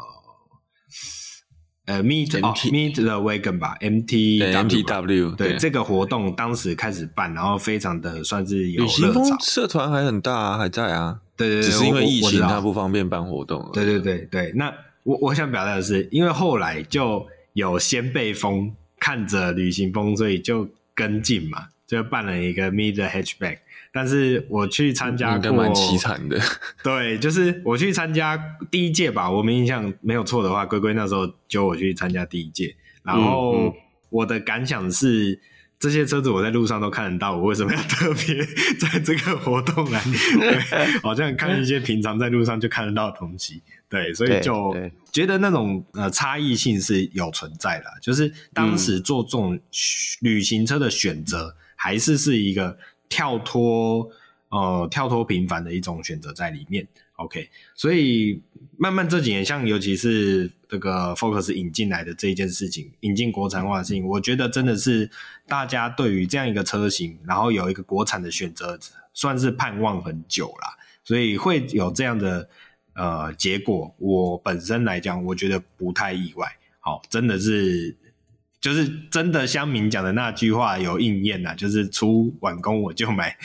[1.87, 8.95] 呃呃，Meet、哦、Meet the Wagon 吧，MTW，对，对这个活动当时开始办，然后非常的算是有热潮。
[8.95, 11.19] 旅行风社团还很大啊，还在啊。
[11.35, 13.69] 对对对，只是因为疫情，它不方便办活动。
[13.73, 14.73] 对对对对，那
[15.05, 23.59] 我我想表达的是，因为后来就有先辈风看着旅行风，所以就跟进嘛，就办了一个 Meet the Hatchback。
[23.93, 26.37] 但是我去参加过，蛮凄惨的。
[26.83, 28.35] 对，就是我去参加
[28.71, 32.75] 第一届吧，我没印象没有错的话，龟龟那时候揪我去参加第一届。
[33.03, 33.73] 然后
[34.09, 35.39] 我的感想是，
[35.77, 38.43] 这些车子我在路上都看得到，我为什么要特别
[38.79, 40.01] 在这个活动来？
[40.01, 43.61] 对，好像看一些平常在路上就看得到的东西。
[43.89, 44.73] 对，所以就
[45.11, 47.85] 觉得那种呃差异性是有存在的。
[48.01, 49.59] 就是当时做这种
[50.21, 52.77] 旅行车的选择，还是是一个。
[53.07, 54.09] 跳脱
[54.49, 56.85] 呃，跳脱平凡的一种选择在里面
[57.17, 58.41] ，OK，所以
[58.77, 65.09] 慢慢这几年，像尤其是这个 Focus 引进来的这一件事情，引进国产化的事情，我觉得真的是
[65.47, 68.77] 大家对于这样一个车型，然后有一个国产的选择，
[69.13, 72.49] 算是盼望很久啦，所以会有这样的
[72.95, 73.93] 呃结果。
[73.99, 76.47] 我本身来讲，我觉得不太意外，
[76.79, 77.95] 好，真的是。
[78.61, 83.37] 就是真的乡民讲的那句话有应验呐，就是出晚工我就买，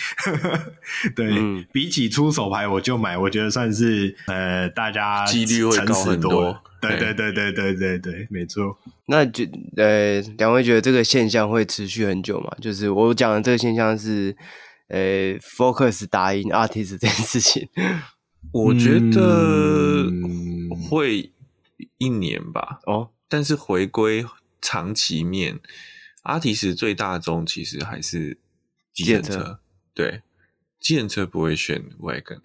[1.14, 8.78] 对、嗯，比起出手牌我就买，我觉得算是呃大家几率会高很多，对对对对对对对，没错。
[9.09, 9.44] 那就
[9.76, 12.51] 呃两位觉得这个现象会持续很久吗？
[12.59, 14.34] 就是我讲的这个现象是
[14.88, 17.68] 呃 Focus 打印 artist 这件事情，
[18.53, 20.11] 我觉得
[20.88, 21.30] 会
[21.98, 22.80] 一年吧。
[22.86, 24.24] 哦，但是回归。
[24.62, 25.59] 长期面，
[26.24, 28.36] 阿提斯最大宗其实还是
[28.92, 29.61] 计程车，车，
[29.94, 30.20] 对，
[30.78, 32.40] 计程车不会选 wagon，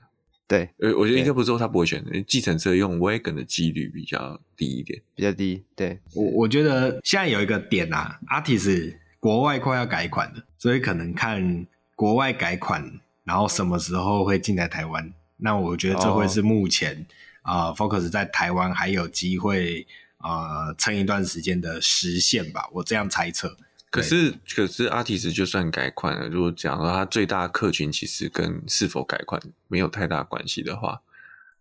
[0.48, 5.62] 对，呃，我觉得应该不是说他不会选，计程车用 wagon 的几率比较低一点，比较低。
[5.76, 17.06] 对，我我觉得现在有一个点啊，阿提斯国外快要改款了，所以可能看国外改款，然后什么时候会进来台湾，那我觉得这会是目前
[17.42, 19.88] 啊、Focus 在台湾还有机会。
[20.20, 23.56] 呃，撑一段时间的实现吧，我这样猜测。
[23.92, 31.00] 可是，可是阿提斯就算改款了，如果讲说它最大客群其实跟是否改款没有太大关系的话，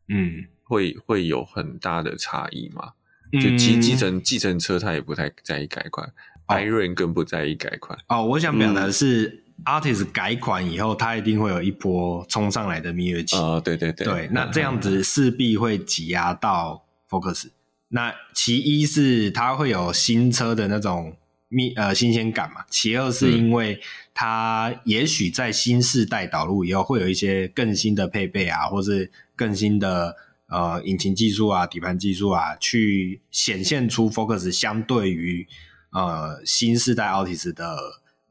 [0.09, 2.93] 嗯，会会有很大的差异吗？
[3.33, 6.11] 就计计程计程车，他也不太在意改款
[6.47, 7.99] ，Iron 更不在意改款。
[8.09, 9.43] 哦，我想表达的是，阿
[9.81, 13.37] 提斯改款以后，它一定会有一波冲上来的蜜月期。
[13.37, 17.49] 啊、哦，对对对，对，那这样子势必会挤压到 Focus。
[17.89, 21.17] 那其一是它会有新车的那种
[21.49, 23.81] 蜜呃新鲜感嘛，其二是因为
[24.13, 30.17] 它也许在新世代导入以后会有一些更新的配备啊，或是更新的
[30.49, 35.47] 呃引擎技术啊、底盘技术啊，去显现出 Focus 相对于
[35.93, 37.77] 呃新世代 Artist 的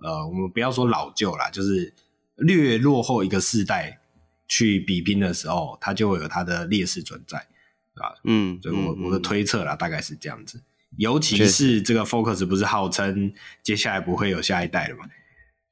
[0.04, 1.93] 呃我们不要说老旧啦，就是
[2.36, 3.99] 略落后一个世代
[4.47, 7.47] 去比拼的时候，它就会有它的劣势存在。
[7.95, 10.62] 啊，嗯，所以我我的推测啦、嗯，大概是这样子。
[10.97, 13.34] 尤其是这个 Focus 不是号称
[13.64, 15.06] 接下来不会有下一代了嘛？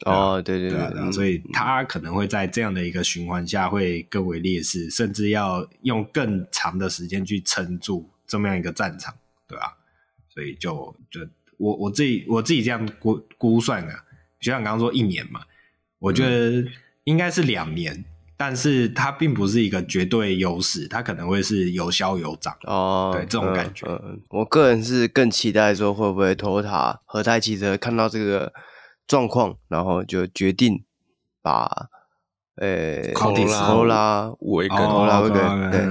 [0.05, 9.13] 哦，对对对，对，对，所以它可能会在这样的一个循环下会更为劣势，甚至要用更长的时间去撑住这么样一个战场，
[9.47, 9.77] 对吧？
[10.29, 11.19] 所以就就
[11.57, 13.93] 我我自己我自己这样估估算的，
[14.41, 15.41] 就像刚刚说一年嘛，
[15.99, 16.67] 我觉得
[17.05, 17.93] 应该是两年。
[17.93, 18.05] 嗯
[18.41, 24.17] 但是它并不是一个绝对优势，它可能会是有消有涨哦，对这种感觉、呃呃。
[24.29, 28.51] 我个人是更期待说会不会 Toyota 和泰汽车看到这个
[29.05, 30.83] 状况，然后就决定
[31.43, 31.69] 把
[32.55, 35.81] 呃 Corolla Wagon，Corolla Wagon 对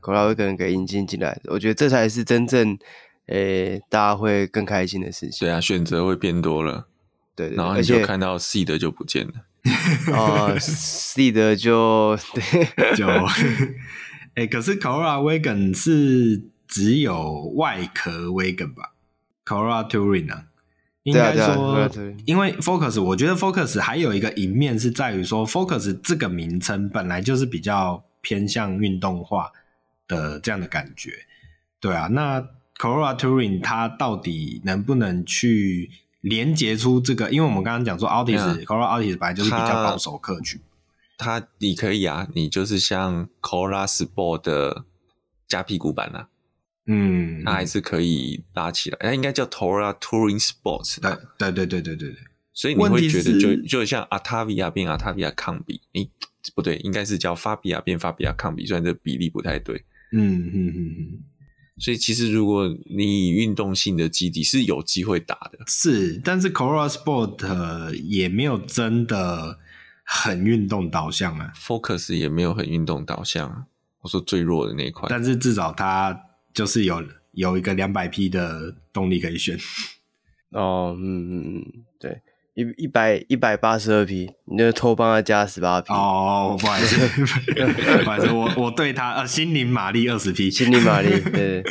[0.00, 1.38] Corolla Wagon 给引进进来。
[1.48, 2.78] 我觉得这才是真正
[3.26, 5.46] 呃大家会更开心的事情。
[5.46, 6.86] 对啊，选择会变多了，
[7.34, 9.32] 对，对，对，然后你就看到 C 的就不见了。
[10.14, 18.94] 哦，Seed 就对就哎、欸，可是 Corolla Wagon 是只有外壳 Wagon 吧
[19.44, 20.44] ？Corolla Touring 啊，
[21.02, 21.90] 应该说，啊啊、
[22.24, 29.50] 因为 Focus，我觉得 Focus 还有一个赢面是在于说，Focus 这个名称本来就是比较偏向运动化
[30.08, 31.10] 的这样的感觉。
[31.80, 32.40] 对啊，那
[32.78, 35.90] Corolla Touring 它到底能不能去
[36.20, 37.30] 连接出这个？
[37.30, 40.60] 因为我们刚刚讲说 Altis Corolla Altis 本来就是比较保守客群。
[41.16, 44.84] 它你可以啊，你就是像 Corolla Sport 的
[45.46, 46.28] 加屁股版啊，
[46.86, 48.98] 嗯，它还是可以拉起来。
[49.00, 52.18] 它应该叫 Corolla Touring Sports 对，对对对对对对。
[52.52, 56.10] 所以你会觉得就就像 Octavia 变 Octavia 抗比，诶，
[56.54, 59.84] 不对，应该是叫 Fabia 变 Fabia 抗比，虽然这比例不太对。
[60.12, 61.24] 嗯嗯嗯嗯。
[61.80, 69.58] 所以其实如果你以运动性的基底是有机会打的，是，但是 Corolla Sport 也没有真的。
[70.12, 73.66] 很运动导向啊，Focus 也没有很运动导向啊。
[74.00, 76.20] 我说最弱的那一块，但是至少它
[76.52, 77.00] 就是有
[77.30, 79.56] 有一个两百匹的动力可以选。
[80.48, 82.20] 哦，嗯嗯嗯，对，
[82.54, 85.92] 一一百一百八十二匹，你就偷帮他加十八匹。
[85.92, 86.96] 哦，不好意思，
[88.04, 91.62] 不好意思，我我对他呃，心灵马力二十匹，心灵马力，对。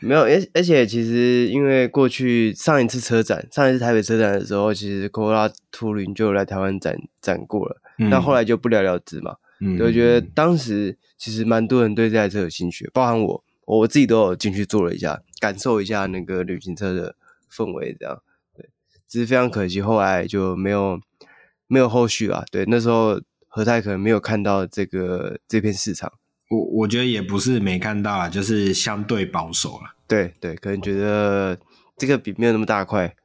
[0.00, 9.36] 没有，而而且其实因为过去上一次车展，上一次台北车展的时候，其实 Corolla Touring 就来台湾展展过了，但、嗯、后来就不了了之嘛。
[9.60, 17.14] 嗯，我觉得当时其实蛮多人对这台车有兴趣，包含我，我自己都有进去坐了一下，感受一下那个旅行车的
[17.50, 18.20] 氛围，这样。
[19.14, 21.00] 对，只是非常可惜，后来就没有
[21.68, 22.44] 没有后续啊。
[22.50, 26.12] 对，那时候和泰可能没有看到这个这片市场。
[26.50, 29.94] 我我觉得也不是没看到啊，就是相对保守了。
[30.06, 31.58] 对对，可能觉得
[31.96, 33.16] 这个比没有那么大块，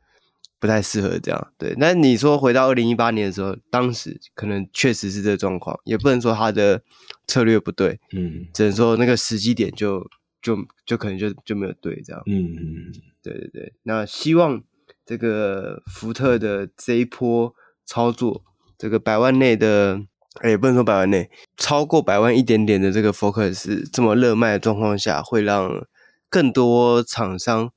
[0.59, 1.53] 不太适合这样。
[1.57, 6.81] 对，那你说回到二零一八年的时候，当时可能确实是这个状况，也不能说他的
[7.27, 10.09] 策略不对，嗯，只能说那个时机点就
[10.41, 12.23] 就就可能就就没有对这样。
[12.25, 13.73] 嗯嗯，对对对。
[13.83, 14.63] 那希望
[15.09, 17.51] 这个福特的这一波
[17.83, 18.43] 操作，
[18.77, 20.01] 这个百万内的。
[20.43, 25.85] 也不能说百万内，超过百万一点点的这个 Focus 这么热卖的状况下，会让
[26.29, 27.71] 更多厂商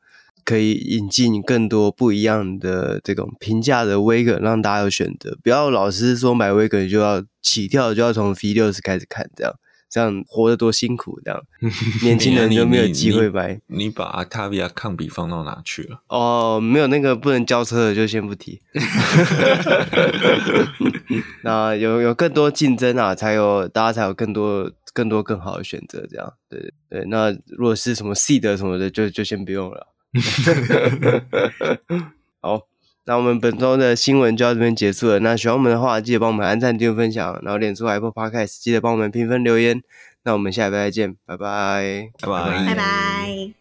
[0.45, 5.37] 可以引进更多不一样的这种平价的 Wagon，让大家有选择。
[5.43, 9.53] 不要老是说买 Wagon 就要起跳就要从 V60 开始看，这样
[9.93, 11.39] 这样活得多辛苦，这样
[12.03, 13.61] 年轻人就没有机会买。
[13.67, 16.01] 你，你，你把 Octavia 抗比放到哪去了？
[16.09, 18.63] 哦，没有那个不能交车的，就先不提。
[21.45, 27.05] 那有有更多竞争啊，才有大家才有更多更多更好的选择，这样对对对。
[27.09, 29.89] 那如果是什么 Seed 什么的，就就先不用了。
[32.41, 32.63] 好，
[33.05, 35.19] 那我们本周的新闻就到这边结束了。
[35.19, 39.83] 那喜欢我们的话，记得帮我们按赞、订阅、分享，然后点出 Apple Podcast 记得帮我们评分留言。
[40.25, 43.53] 那我们下礼拜再见，拜拜，拜拜，拜拜。